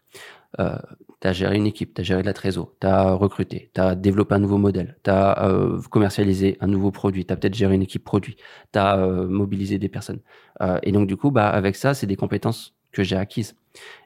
Euh, 0.60 0.76
tu 1.20 1.28
as 1.28 1.32
géré 1.32 1.56
une 1.56 1.66
équipe, 1.66 1.94
tu 1.94 2.00
as 2.00 2.04
géré 2.04 2.22
de 2.22 2.26
la 2.26 2.32
trésor, 2.32 2.72
tu 2.80 2.86
as 2.86 3.12
recruté, 3.12 3.70
tu 3.74 3.80
as 3.80 3.94
développé 3.94 4.34
un 4.34 4.40
nouveau 4.40 4.58
modèle, 4.58 4.96
tu 5.04 5.10
as 5.10 5.46
euh, 5.46 5.80
commercialisé 5.90 6.56
un 6.60 6.66
nouveau 6.66 6.90
produit, 6.90 7.24
tu 7.24 7.32
as 7.32 7.36
peut-être 7.36 7.54
géré 7.54 7.74
une 7.74 7.82
équipe 7.82 8.04
produit, 8.04 8.36
tu 8.72 8.78
as 8.78 8.98
euh, 8.98 9.28
mobilisé 9.28 9.78
des 9.78 9.88
personnes. 9.88 10.20
Euh, 10.60 10.78
et 10.82 10.90
donc 10.90 11.06
du 11.06 11.16
coup, 11.16 11.30
bah, 11.30 11.48
avec 11.48 11.76
ça, 11.76 11.94
c'est 11.94 12.08
des 12.08 12.16
compétences 12.16 12.74
que 12.90 13.04
j'ai 13.04 13.16
acquises. 13.16 13.56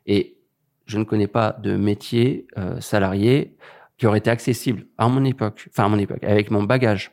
Et 0.07 0.37
je 0.85 0.99
ne 0.99 1.05
connais 1.05 1.27
pas 1.27 1.57
de 1.61 1.77
métier 1.77 2.47
euh, 2.59 2.81
salarié 2.81 3.57
qui 3.99 4.07
aurait 4.07 4.19
été 4.19 4.31
accessible 4.31 4.87
à 4.99 5.09
mon 5.09 5.25
époque, 5.25 5.69
enfin 5.71 5.87
à 5.87 5.89
mon 5.89 5.99
époque, 5.99 6.23
avec 6.23 6.51
mon 6.51 6.65
bagage, 6.65 7.13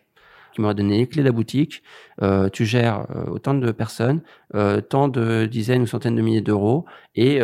qui 0.53 0.61
m'aurait 0.61 0.75
donné 0.75 0.97
les 0.97 1.07
clés 1.07 1.23
de 1.23 1.27
la 1.27 1.31
boutique. 1.31 1.81
Euh, 2.21 2.49
tu 2.49 2.65
gères 2.65 3.07
euh, 3.15 3.25
autant 3.31 3.53
de 3.53 3.71
personnes, 3.71 4.21
euh, 4.53 4.81
tant 4.81 5.07
de 5.07 5.45
dizaines 5.45 5.81
ou 5.81 5.87
centaines 5.87 6.15
de 6.15 6.21
milliers 6.21 6.41
d'euros, 6.41 6.85
et, 7.15 7.39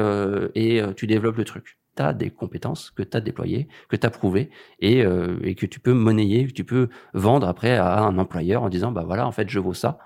et 0.56 0.82
tu 0.96 1.08
développes 1.08 1.38
le 1.38 1.46
truc 1.46 1.79
des 2.14 2.30
compétences 2.30 2.92
que 2.92 3.04
tu 3.04 3.16
as 3.18 3.22
déployées, 3.22 3.68
que 3.90 3.96
tu 3.96 4.06
as 4.06 4.10
prouvées 4.10 4.50
et, 4.80 5.04
euh, 5.04 5.38
et, 5.44 5.56
que 5.56 5.66
tu 5.66 5.80
peux 5.80 5.94
monnayer, 5.94 6.48
que 6.48 6.54
tu 6.54 6.64
peux 6.64 6.90
vendre 7.14 7.48
après 7.48 7.76
à 7.76 8.00
un 8.00 8.18
employeur 8.18 8.64
en 8.64 8.70
disant 8.70 8.92
bah 8.92 9.04
voilà 9.06 9.28
en 9.28 9.32
fait 9.32 9.50
je 9.50 9.60
vaux 9.60 9.74
ça, 9.74 10.00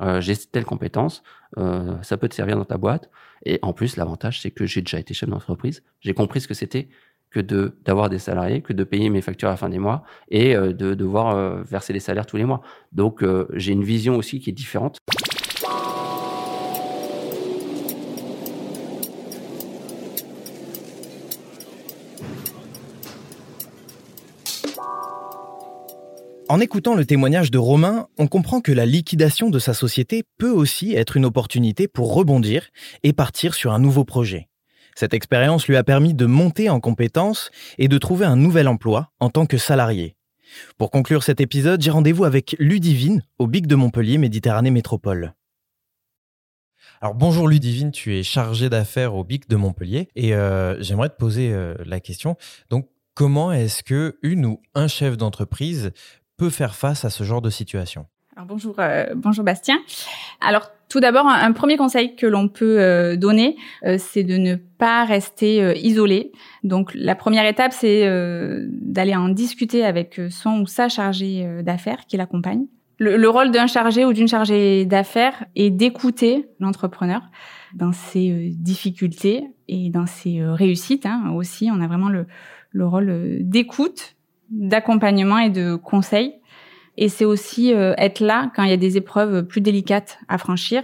euh, 0.00 0.20
j'ai 0.20 0.36
telle 0.36 0.64
compétence, 0.64 1.22
euh, 1.58 1.96
ça 2.02 2.16
peut 2.16 2.28
te 2.28 2.34
servir 2.34 2.56
dans 2.56 2.64
ta 2.64 2.78
boîte 2.78 3.10
et 3.44 3.58
en 3.62 3.72
plus 3.72 3.96
l'avantage 3.96 4.40
c'est 4.40 4.50
que 4.50 4.66
j'ai 4.66 4.82
déjà 4.82 4.98
été 4.98 5.14
chef 5.14 5.28
d'entreprise, 5.28 5.82
j'ai 6.00 6.14
compris 6.14 6.40
ce 6.40 6.48
que 6.48 6.54
c'était 6.54 6.88
que 7.30 7.40
de 7.40 7.76
d'avoir 7.84 8.08
des 8.08 8.18
salariés, 8.18 8.62
que 8.62 8.72
de 8.72 8.84
payer 8.84 9.08
mes 9.08 9.20
factures 9.20 9.48
à 9.48 9.52
la 9.52 9.56
fin 9.56 9.68
des 9.68 9.78
mois 9.78 10.04
et 10.30 10.54
de 10.54 10.94
devoir 10.94 11.64
verser 11.64 11.92
les 11.92 12.00
salaires 12.00 12.24
tous 12.24 12.36
les 12.36 12.44
mois. 12.44 12.62
Donc 12.92 13.24
j'ai 13.52 13.72
une 13.72 13.82
vision 13.82 14.16
aussi 14.16 14.38
qui 14.38 14.50
est 14.50 14.54
différente. 14.54 14.98
En 26.48 26.60
écoutant 26.60 26.94
le 26.94 27.04
témoignage 27.04 27.50
de 27.50 27.58
Romain, 27.58 28.06
on 28.18 28.28
comprend 28.28 28.60
que 28.60 28.70
la 28.70 28.86
liquidation 28.86 29.50
de 29.50 29.58
sa 29.58 29.74
société 29.74 30.22
peut 30.38 30.50
aussi 30.50 30.94
être 30.94 31.16
une 31.16 31.24
opportunité 31.24 31.88
pour 31.88 32.14
rebondir 32.14 32.68
et 33.02 33.12
partir 33.12 33.54
sur 33.54 33.72
un 33.72 33.80
nouveau 33.80 34.04
projet. 34.04 34.48
Cette 34.94 35.12
expérience 35.12 35.66
lui 35.66 35.76
a 35.76 35.82
permis 35.82 36.14
de 36.14 36.24
monter 36.24 36.70
en 36.70 36.78
compétences 36.78 37.50
et 37.78 37.88
de 37.88 37.98
trouver 37.98 38.26
un 38.26 38.36
nouvel 38.36 38.68
emploi 38.68 39.10
en 39.18 39.28
tant 39.28 39.46
que 39.46 39.58
salarié. 39.58 40.14
Pour 40.78 40.92
conclure 40.92 41.24
cet 41.24 41.40
épisode, 41.40 41.82
j'ai 41.82 41.90
rendez-vous 41.90 42.24
avec 42.24 42.54
Ludivine 42.60 43.24
au 43.40 43.48
BIC 43.48 43.66
de 43.66 43.74
Montpellier 43.74 44.16
Méditerranée 44.16 44.70
Métropole. 44.70 45.34
Alors 47.00 47.16
bonjour 47.16 47.48
Ludivine, 47.48 47.90
tu 47.90 48.16
es 48.16 48.22
chargée 48.22 48.70
d'affaires 48.70 49.16
au 49.16 49.24
BIC 49.24 49.48
de 49.48 49.56
Montpellier 49.56 50.08
et 50.14 50.32
euh, 50.32 50.80
j'aimerais 50.80 51.08
te 51.08 51.16
poser 51.16 51.52
euh, 51.52 51.74
la 51.84 51.98
question. 51.98 52.36
Donc 52.70 52.88
comment 53.14 53.50
est-ce 53.50 53.82
que 53.82 54.18
une 54.22 54.46
ou 54.46 54.62
un 54.74 54.86
chef 54.86 55.16
d'entreprise 55.16 55.90
peut 56.36 56.50
faire 56.50 56.74
face 56.74 57.04
à 57.04 57.10
ce 57.10 57.24
genre 57.24 57.40
de 57.40 57.50
situation 57.50 58.06
Alors 58.36 58.46
bonjour, 58.46 58.76
euh, 58.78 59.06
bonjour 59.14 59.44
Bastien. 59.44 59.78
Alors 60.40 60.70
tout 60.88 61.00
d'abord, 61.00 61.26
un, 61.26 61.52
premier 61.52 61.76
conseil 61.76 62.14
que 62.14 62.26
l'on 62.26 62.48
peut 62.48 62.80
euh, 62.80 63.16
donner, 63.16 63.56
euh, 63.84 63.96
c'est 63.98 64.22
de 64.22 64.36
ne 64.36 64.54
pas 64.54 65.04
rester 65.04 65.76
isolé. 65.80 66.30
Donc 66.62 66.92
la 66.94 67.16
première 67.16 67.46
étape, 67.46 67.72
c'est 67.72 68.06
d'aller 68.68 69.16
en 69.16 69.30
discuter 69.30 69.84
avec 69.84 70.20
son 70.30 70.60
ou 70.60 70.66
sa 70.66 70.88
chargée 70.88 71.62
d'affaires 71.62 72.06
qui 72.06 72.16
l'accompagne 72.16 72.66
Le, 72.98 73.28
rôle 73.28 73.50
d'un 73.50 73.66
chargé 73.66 74.04
ou 74.04 74.12
d'une 74.12 74.28
chargée 74.28 74.84
d'affaires 74.84 75.44
est 75.56 75.70
d'écouter 75.70 76.46
l'entrepreneur 76.60 77.22
dans 77.74 77.92
ses 77.92 78.50
difficultés 78.54 79.44
et 79.68 79.90
dans 79.90 80.06
ses 80.06 80.40
réussites 80.42 81.06
hein, 81.06 81.32
aussi. 81.34 81.68
On 81.72 81.80
a 81.80 81.86
vraiment 81.86 82.10
le, 82.10 82.26
le 82.70 82.86
rôle 82.86 83.38
d'écoute, 83.40 84.15
d'accompagnement 84.50 85.38
et 85.38 85.50
de 85.50 85.74
conseil. 85.76 86.34
Et 86.96 87.08
c'est 87.08 87.26
aussi 87.26 87.72
être 87.72 88.20
là 88.20 88.50
quand 88.56 88.62
il 88.62 88.70
y 88.70 88.72
a 88.72 88.78
des 88.78 88.96
épreuves 88.96 89.46
plus 89.46 89.60
délicates 89.60 90.18
à 90.28 90.38
franchir. 90.38 90.82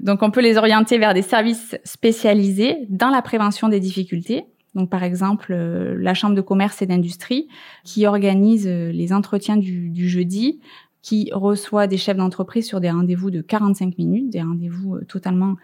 Donc 0.00 0.22
on 0.22 0.30
peut 0.30 0.40
les 0.40 0.56
orienter 0.56 0.98
vers 0.98 1.14
des 1.14 1.22
services 1.22 1.76
spécialisés 1.82 2.76
dans 2.88 3.08
la 3.08 3.22
prévention 3.22 3.68
des 3.68 3.80
difficultés. 3.80 4.44
Donc 4.76 4.88
par 4.88 5.02
exemple 5.02 5.52
la 5.52 6.14
Chambre 6.14 6.36
de 6.36 6.40
commerce 6.42 6.80
et 6.80 6.86
d'industrie 6.86 7.48
qui 7.82 8.06
organise 8.06 8.68
les 8.68 9.12
entretiens 9.12 9.56
du, 9.56 9.90
du 9.90 10.08
jeudi 10.08 10.60
qui 11.02 11.30
reçoit 11.32 11.86
des 11.86 11.96
chefs 11.96 12.16
d'entreprise 12.16 12.66
sur 12.66 12.80
des 12.80 12.90
rendez-vous 12.90 13.30
de 13.30 13.40
45 13.40 13.98
minutes, 13.98 14.30
des 14.30 14.42
rendez-vous 14.42 14.96
euh, 14.96 15.04
totalement 15.04 15.56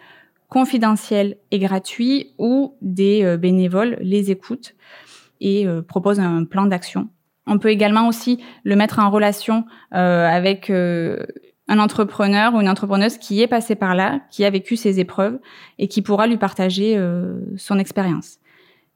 confidentiels 0.49 1.37
et 1.51 1.59
gratuits, 1.59 2.33
où 2.39 2.77
des 2.81 3.25
euh, 3.25 3.37
bénévoles 3.37 3.99
les 4.01 4.31
écoutent 4.31 4.75
et 5.41 5.67
euh, 5.67 5.83
proposent 5.83 6.21
un 6.21 6.45
plan 6.45 6.67
d'action. 6.67 7.09
On 7.47 7.59
peut 7.59 7.71
également 7.71 8.09
aussi 8.09 8.43
le 8.65 8.77
mettre 8.77 8.99
en 8.99 9.11
relation 9.11 9.65
avec 9.91 10.71
un 10.71 11.79
entrepreneur 11.79 12.55
ou 12.55 12.61
une 12.61 12.69
entrepreneuse 12.69 13.19
qui 13.19 13.43
est 13.43 13.47
passé 13.47 13.75
par 13.75 13.95
là, 13.95 14.21
qui 14.31 14.45
a 14.45 14.51
vécu 14.51 14.77
ces 14.77 14.99
épreuves 14.99 15.39
et 15.79 15.89
qui 15.89 16.01
pourra 16.01 16.27
lui 16.27 16.39
partager 16.39 16.99
son 17.57 17.79
expérience. 17.79 18.39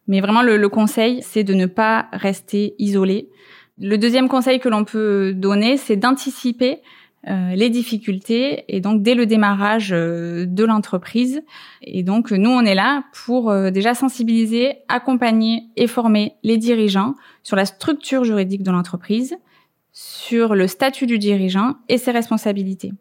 Mais 0.06 0.20
vraiment, 0.20 0.42
le, 0.42 0.56
le 0.56 0.68
conseil, 0.70 1.20
c'est 1.22 1.44
de 1.44 1.52
ne 1.52 1.66
pas 1.66 2.06
rester 2.12 2.74
isolé, 2.78 3.28
le 3.80 3.96
deuxième 3.96 4.28
conseil 4.28 4.58
que 4.58 4.68
l'on 4.68 4.84
peut 4.84 5.32
donner, 5.34 5.76
c'est 5.76 5.96
d'anticiper 5.96 6.80
euh, 7.26 7.56
les 7.56 7.68
difficultés 7.68 8.64
et 8.68 8.80
donc 8.80 9.02
dès 9.02 9.16
le 9.16 9.26
démarrage 9.26 9.90
euh, 9.92 10.46
de 10.46 10.64
l'entreprise. 10.64 11.42
Et 11.82 12.04
donc 12.04 12.30
nous, 12.30 12.48
on 12.48 12.62
est 12.62 12.76
là 12.76 13.02
pour 13.24 13.50
euh, 13.50 13.70
déjà 13.70 13.94
sensibiliser, 13.94 14.76
accompagner 14.86 15.64
et 15.76 15.88
former 15.88 16.34
les 16.44 16.58
dirigeants 16.58 17.14
sur 17.42 17.56
la 17.56 17.64
structure 17.64 18.22
juridique 18.22 18.62
de 18.62 18.70
l'entreprise, 18.70 19.36
sur 19.92 20.54
le 20.54 20.68
statut 20.68 21.06
du 21.06 21.18
dirigeant 21.18 21.74
et 21.88 21.98
ses 21.98 22.12
responsabilités. 22.12 22.92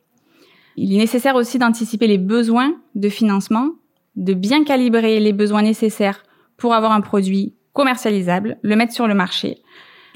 Il 0.77 0.93
est 0.95 0.97
nécessaire 0.97 1.35
aussi 1.35 1.59
d'anticiper 1.59 2.07
les 2.07 2.17
besoins 2.17 2.75
de 2.95 3.09
financement, 3.09 3.69
de 4.15 4.33
bien 4.33 4.63
calibrer 4.63 5.19
les 5.19 5.33
besoins 5.33 5.61
nécessaires 5.61 6.23
pour 6.57 6.73
avoir 6.73 6.91
un 6.91 7.01
produit 7.01 7.53
commercialisable, 7.73 8.57
le 8.63 8.75
mettre 8.75 8.93
sur 8.93 9.07
le 9.07 9.13
marché, 9.13 9.59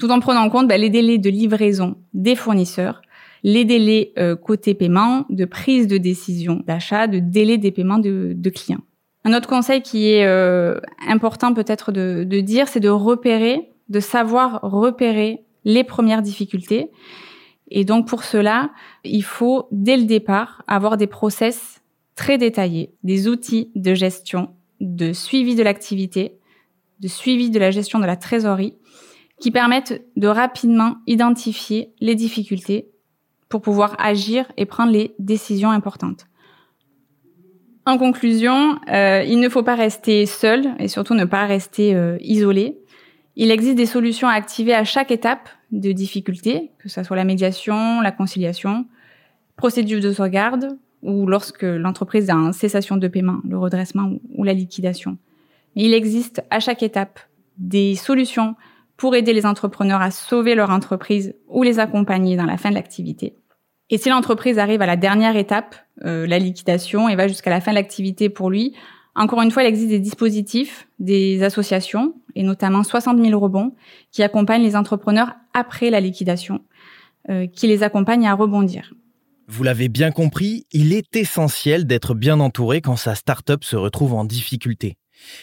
tout 0.00 0.10
en 0.10 0.18
prenant 0.18 0.40
en 0.40 0.50
compte 0.50 0.66
bah, 0.66 0.76
les 0.76 0.90
délais 0.90 1.18
de 1.18 1.30
livraison 1.30 1.96
des 2.14 2.34
fournisseurs, 2.34 3.00
les 3.42 3.64
délais 3.64 4.12
euh, 4.18 4.36
côté 4.36 4.74
paiement, 4.74 5.26
de 5.30 5.44
prise 5.44 5.86
de 5.86 5.98
décision 5.98 6.62
d'achat, 6.66 7.06
de 7.06 7.18
délai 7.18 7.58
des 7.58 7.70
paiements 7.70 7.98
de, 7.98 8.50
clients. 8.50 8.82
Un 9.24 9.34
autre 9.34 9.48
conseil 9.48 9.82
qui 9.82 10.10
est 10.10 10.24
euh, 10.24 10.78
important 11.06 11.54
peut-être 11.54 11.92
de, 11.92 12.24
de 12.24 12.40
dire, 12.40 12.68
c'est 12.68 12.80
de 12.80 12.88
repérer, 12.88 13.70
de 13.88 14.00
savoir 14.00 14.60
repérer 14.62 15.44
les 15.64 15.84
premières 15.84 16.22
difficultés. 16.22 16.90
Et 17.70 17.84
donc 17.84 18.06
pour 18.06 18.24
cela, 18.24 18.70
il 19.04 19.24
faut 19.24 19.68
dès 19.70 19.96
le 19.96 20.04
départ 20.04 20.62
avoir 20.66 20.96
des 20.96 21.06
process 21.06 21.82
très 22.14 22.38
détaillés, 22.38 22.94
des 23.02 23.28
outils 23.28 23.70
de 23.74 23.94
gestion, 23.94 24.50
de 24.80 25.12
suivi 25.12 25.54
de 25.54 25.62
l'activité, 25.62 26.38
de 27.00 27.08
suivi 27.08 27.50
de 27.50 27.58
la 27.58 27.70
gestion 27.70 27.98
de 27.98 28.06
la 28.06 28.16
trésorerie 28.16 28.76
qui 29.40 29.50
permettent 29.50 30.04
de 30.16 30.28
rapidement 30.28 30.98
identifier 31.06 31.94
les 32.00 32.14
difficultés 32.14 32.91
pour 33.52 33.60
pouvoir 33.60 33.94
agir 33.98 34.50
et 34.56 34.64
prendre 34.64 34.92
les 34.92 35.14
décisions 35.18 35.70
importantes. 35.72 36.24
En 37.84 37.98
conclusion, 37.98 38.78
euh, 38.90 39.22
il 39.28 39.40
ne 39.40 39.48
faut 39.50 39.62
pas 39.62 39.74
rester 39.74 40.24
seul 40.24 40.68
et 40.78 40.88
surtout 40.88 41.12
ne 41.12 41.26
pas 41.26 41.44
rester 41.44 41.94
euh, 41.94 42.16
isolé. 42.22 42.78
Il 43.36 43.50
existe 43.50 43.76
des 43.76 43.84
solutions 43.84 44.26
à 44.26 44.32
activer 44.32 44.72
à 44.72 44.84
chaque 44.84 45.10
étape 45.10 45.50
de 45.70 45.92
difficulté, 45.92 46.70
que 46.78 46.88
ce 46.88 47.02
soit 47.02 47.14
la 47.14 47.24
médiation, 47.24 48.00
la 48.00 48.10
conciliation, 48.10 48.86
procédure 49.56 50.00
de 50.00 50.10
sauvegarde 50.10 50.78
ou 51.02 51.26
lorsque 51.26 51.64
l'entreprise 51.64 52.30
a 52.30 52.34
une 52.34 52.54
cessation 52.54 52.96
de 52.96 53.06
paiement, 53.06 53.40
le 53.46 53.58
redressement 53.58 54.12
ou 54.34 54.44
la 54.44 54.54
liquidation. 54.54 55.18
Il 55.74 55.92
existe 55.92 56.42
à 56.48 56.58
chaque 56.58 56.82
étape 56.82 57.20
des 57.58 57.96
solutions 57.96 58.54
pour 58.96 59.14
aider 59.14 59.34
les 59.34 59.44
entrepreneurs 59.44 60.00
à 60.00 60.10
sauver 60.10 60.54
leur 60.54 60.70
entreprise 60.70 61.34
ou 61.48 61.62
les 61.62 61.80
accompagner 61.80 62.36
dans 62.36 62.46
la 62.46 62.56
fin 62.56 62.70
de 62.70 62.76
l'activité. 62.76 63.34
Et 63.92 63.98
si 63.98 64.08
l'entreprise 64.08 64.58
arrive 64.58 64.80
à 64.80 64.86
la 64.86 64.96
dernière 64.96 65.36
étape, 65.36 65.76
euh, 66.06 66.26
la 66.26 66.38
liquidation, 66.38 67.10
et 67.10 67.14
va 67.14 67.28
jusqu'à 67.28 67.50
la 67.50 67.60
fin 67.60 67.72
de 67.72 67.76
l'activité 67.76 68.30
pour 68.30 68.48
lui, 68.48 68.72
encore 69.14 69.42
une 69.42 69.50
fois, 69.50 69.64
il 69.64 69.66
existe 69.66 69.90
des 69.90 69.98
dispositifs, 69.98 70.88
des 70.98 71.42
associations, 71.42 72.14
et 72.34 72.42
notamment 72.42 72.84
60 72.84 73.22
000 73.22 73.38
rebonds, 73.38 73.74
qui 74.10 74.22
accompagnent 74.22 74.62
les 74.62 74.76
entrepreneurs 74.76 75.34
après 75.52 75.90
la 75.90 76.00
liquidation, 76.00 76.60
euh, 77.28 77.46
qui 77.46 77.66
les 77.66 77.82
accompagnent 77.82 78.26
à 78.26 78.32
rebondir. 78.32 78.94
Vous 79.46 79.62
l'avez 79.62 79.90
bien 79.90 80.10
compris, 80.10 80.64
il 80.72 80.94
est 80.94 81.14
essentiel 81.14 81.86
d'être 81.86 82.14
bien 82.14 82.40
entouré 82.40 82.80
quand 82.80 82.96
sa 82.96 83.14
start-up 83.14 83.62
se 83.62 83.76
retrouve 83.76 84.14
en 84.14 84.24
difficulté. 84.24 84.96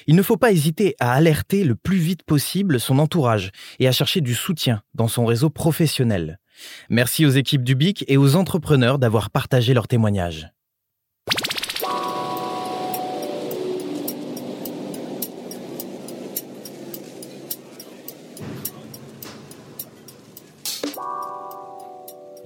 Il 0.07 0.15
ne 0.15 0.23
faut 0.23 0.37
pas 0.37 0.51
hésiter 0.51 0.95
à 0.99 1.13
alerter 1.13 1.63
le 1.63 1.75
plus 1.75 1.97
vite 1.97 2.23
possible 2.23 2.79
son 2.79 2.97
entourage 2.97 3.51
et 3.77 3.87
à 3.87 3.91
chercher 3.91 4.21
du 4.21 4.33
soutien 4.33 4.81
dans 4.95 5.07
son 5.07 5.25
réseau 5.25 5.51
professionnel. 5.51 6.39
Merci 6.89 7.25
aux 7.25 7.29
équipes 7.29 7.63
du 7.63 7.75
BIC 7.75 8.05
et 8.07 8.17
aux 8.17 8.35
entrepreneurs 8.35 8.99
d'avoir 8.99 9.29
partagé 9.29 9.73
leurs 9.73 9.87
témoignages. 9.87 10.49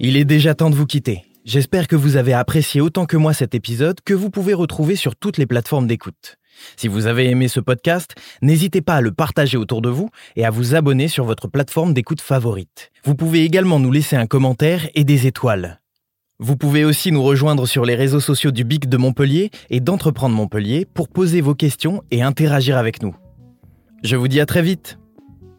Il 0.00 0.16
est 0.16 0.24
déjà 0.24 0.54
temps 0.54 0.70
de 0.70 0.74
vous 0.74 0.86
quitter. 0.86 1.24
J'espère 1.44 1.88
que 1.88 1.96
vous 1.96 2.16
avez 2.16 2.32
apprécié 2.32 2.80
autant 2.80 3.06
que 3.06 3.16
moi 3.16 3.32
cet 3.32 3.54
épisode 3.54 4.00
que 4.04 4.12
vous 4.12 4.28
pouvez 4.28 4.54
retrouver 4.54 4.96
sur 4.96 5.14
toutes 5.14 5.38
les 5.38 5.46
plateformes 5.46 5.86
d'écoute. 5.86 6.36
Si 6.76 6.88
vous 6.88 7.06
avez 7.06 7.28
aimé 7.30 7.48
ce 7.48 7.60
podcast, 7.60 8.14
n'hésitez 8.42 8.80
pas 8.80 8.96
à 8.96 9.00
le 9.00 9.12
partager 9.12 9.56
autour 9.56 9.82
de 9.82 9.88
vous 9.88 10.10
et 10.36 10.44
à 10.44 10.50
vous 10.50 10.74
abonner 10.74 11.08
sur 11.08 11.24
votre 11.24 11.48
plateforme 11.48 11.94
d'écoute 11.94 12.20
favorite. 12.20 12.90
Vous 13.04 13.14
pouvez 13.14 13.44
également 13.44 13.78
nous 13.78 13.92
laisser 13.92 14.16
un 14.16 14.26
commentaire 14.26 14.88
et 14.94 15.04
des 15.04 15.26
étoiles. 15.26 15.80
Vous 16.40 16.56
pouvez 16.56 16.84
aussi 16.84 17.12
nous 17.12 17.22
rejoindre 17.22 17.66
sur 17.66 17.84
les 17.84 17.94
réseaux 17.94 18.20
sociaux 18.20 18.50
du 18.50 18.64
BIC 18.64 18.88
de 18.88 18.96
Montpellier 18.96 19.50
et 19.70 19.80
d'Entreprendre 19.80 20.34
Montpellier 20.34 20.84
pour 20.84 21.08
poser 21.08 21.40
vos 21.40 21.54
questions 21.54 22.02
et 22.10 22.22
interagir 22.22 22.76
avec 22.76 23.02
nous. 23.02 23.14
Je 24.02 24.16
vous 24.16 24.28
dis 24.28 24.40
à 24.40 24.46
très 24.46 24.62
vite. 24.62 24.98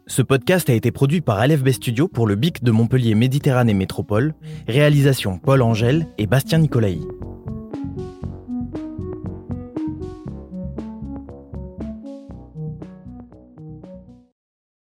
Ce 0.06 0.22
podcast 0.22 0.70
a 0.70 0.74
été 0.74 0.92
produit 0.92 1.20
par 1.20 1.44
LFB 1.44 1.70
Studio 1.70 2.06
pour 2.06 2.26
le 2.26 2.36
BIC 2.36 2.62
de 2.62 2.70
Montpellier 2.70 3.14
Méditerranée 3.16 3.74
Métropole, 3.74 4.34
réalisation 4.68 5.38
Paul 5.38 5.62
Angèle 5.62 6.06
et 6.18 6.26
Bastien 6.26 6.58
Nicolaï. 6.58 7.00